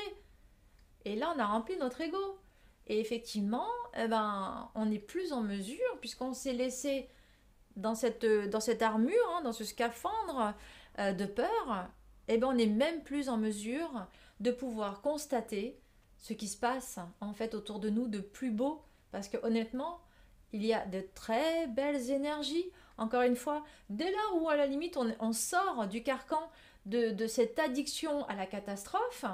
Et 1.04 1.16
là, 1.16 1.32
on 1.34 1.38
a 1.38 1.46
rempli 1.46 1.76
notre 1.76 2.00
ego. 2.00 2.38
Et 2.86 2.98
effectivement, 2.98 3.68
eh 3.96 4.08
ben, 4.08 4.68
on 4.74 4.86
n'est 4.86 4.98
plus 4.98 5.32
en 5.32 5.42
mesure, 5.42 5.98
puisqu'on 6.00 6.34
s'est 6.34 6.52
laissé 6.52 7.08
dans 7.76 7.94
cette, 7.94 8.26
dans 8.26 8.60
cette 8.60 8.82
armure, 8.82 9.16
hein, 9.36 9.42
dans 9.42 9.52
ce 9.52 9.64
scaphandre 9.64 10.54
euh, 10.98 11.12
de 11.12 11.24
peur, 11.24 11.88
eh 12.28 12.38
ben, 12.38 12.48
on 12.48 12.54
n'est 12.54 12.66
même 12.66 13.02
plus 13.02 13.28
en 13.28 13.36
mesure 13.36 14.06
de 14.40 14.50
pouvoir 14.50 15.00
constater 15.00 15.78
ce 16.18 16.32
qui 16.32 16.48
se 16.48 16.56
passe 16.56 16.98
en 17.20 17.32
fait 17.32 17.54
autour 17.54 17.80
de 17.80 17.90
nous 17.90 18.08
de 18.08 18.20
plus 18.20 18.50
beau. 18.50 18.82
Parce 19.10 19.28
que 19.28 19.36
honnêtement, 19.42 20.00
il 20.52 20.64
y 20.64 20.72
a 20.72 20.84
de 20.86 21.02
très 21.14 21.66
belles 21.66 22.10
énergies. 22.10 22.70
Encore 22.98 23.22
une 23.22 23.36
fois, 23.36 23.64
dès 23.88 24.10
là 24.10 24.34
où 24.34 24.48
à 24.48 24.56
la 24.56 24.66
limite 24.66 24.96
on, 24.96 25.32
sort 25.32 25.86
du 25.88 26.02
carcan 26.02 26.50
de, 26.86 27.26
cette 27.26 27.58
addiction 27.58 28.26
à 28.26 28.34
la 28.34 28.46
catastrophe, 28.46 29.24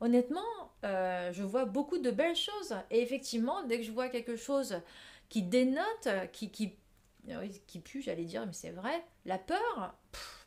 honnêtement, 0.00 0.40
euh, 0.84 1.32
je 1.32 1.42
vois 1.42 1.64
beaucoup 1.64 1.98
de 1.98 2.10
belles 2.10 2.36
choses. 2.36 2.74
Et 2.90 3.00
effectivement, 3.00 3.62
dès 3.64 3.78
que 3.78 3.84
je 3.84 3.92
vois 3.92 4.08
quelque 4.08 4.36
chose 4.36 4.80
qui 5.28 5.42
dénote, 5.42 6.08
qui, 6.32 6.50
qui 6.50 6.74
qui 7.66 7.80
pue, 7.80 8.02
j'allais 8.02 8.24
dire, 8.24 8.46
mais 8.46 8.52
c'est 8.52 8.70
vrai. 8.70 9.04
La 9.24 9.38
peur, 9.38 9.94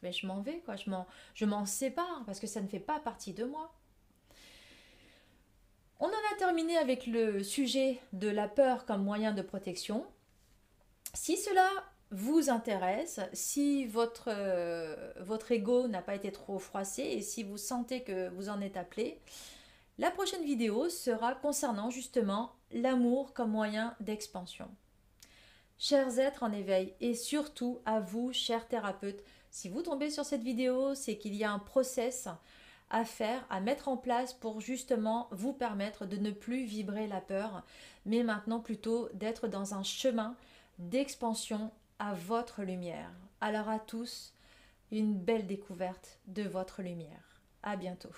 mais 0.02 0.12
je 0.12 0.28
m'en 0.28 0.42
vais, 0.42 0.60
quoi. 0.60 0.76
Je 0.76 0.90
m'en, 0.90 1.08
je 1.34 1.46
m'en 1.46 1.66
sépare 1.66 2.24
parce 2.26 2.40
que 2.40 2.48
ça 2.48 2.62
ne 2.62 2.68
fait 2.68 2.80
pas 2.80 3.00
partie 3.00 3.34
de 3.34 3.46
moi. 3.46 3.74
On 6.00 6.08
en 6.08 6.34
a 6.34 6.38
terminé 6.38 6.78
avec 6.78 7.08
le 7.08 7.44
sujet 7.44 8.00
de 8.12 8.28
la 8.28 8.48
peur 8.48 8.86
comme 8.86 9.04
moyen 9.04 9.32
de 9.32 9.42
protection. 9.42 10.06
Si 11.14 11.38
cela 11.38 11.70
vous 12.12 12.50
intéresse, 12.50 13.20
si 13.32 13.86
votre, 13.86 14.26
euh, 14.28 15.14
votre 15.22 15.52
ego 15.52 15.88
n'a 15.88 16.02
pas 16.02 16.16
été 16.16 16.32
trop 16.32 16.60
froissé 16.60 17.04
et 17.04 17.22
si 17.22 17.44
vous 17.44 17.58
sentez 17.58 18.04
que 18.04 18.30
vous 18.30 18.50
en 18.50 18.62
êtes 18.62 18.78
appelé, 18.78 19.20
la 19.98 20.12
prochaine 20.12 20.44
vidéo 20.44 20.90
sera 20.90 21.36
concernant 21.36 21.90
justement 21.90 22.52
l'amour 22.72 23.34
comme 23.34 23.52
moyen 23.52 23.96
d'expansion. 24.00 24.70
Chers 25.86 26.18
êtres 26.18 26.44
en 26.44 26.54
éveil, 26.54 26.94
et 27.02 27.14
surtout 27.14 27.82
à 27.86 28.00
vous, 28.00 28.32
chers 28.32 28.70
thérapeutes, 28.70 29.22
si 29.52 29.68
vous 29.68 29.82
tombez 29.82 30.10
sur 30.10 30.24
cette 30.24 30.42
vidéo, 30.42 30.96
c'est 30.96 31.18
qu'il 31.18 31.36
y 31.36 31.44
a 31.44 31.52
un 31.52 31.60
process 31.60 32.30
à 32.90 33.04
faire, 33.04 33.46
à 33.50 33.60
mettre 33.60 33.90
en 33.90 33.98
place 33.98 34.32
pour 34.32 34.62
justement 34.62 35.28
vous 35.32 35.52
permettre 35.52 36.06
de 36.06 36.16
ne 36.16 36.32
plus 36.32 36.64
vibrer 36.64 37.06
la 37.06 37.20
peur, 37.20 37.64
mais 38.06 38.24
maintenant 38.24 38.62
plutôt 38.62 39.10
d'être 39.14 39.50
dans 39.50 39.74
un 39.74 39.84
chemin 39.84 40.38
d'expansion 40.80 41.70
à 42.00 42.14
votre 42.14 42.64
lumière. 42.64 43.12
Alors 43.42 43.68
à 43.68 43.80
tous, 43.80 44.34
une 44.90 45.14
belle 45.14 45.48
découverte 45.48 46.18
de 46.28 46.44
votre 46.44 46.82
lumière. 46.82 47.42
À 47.62 47.76
bientôt. 47.76 48.16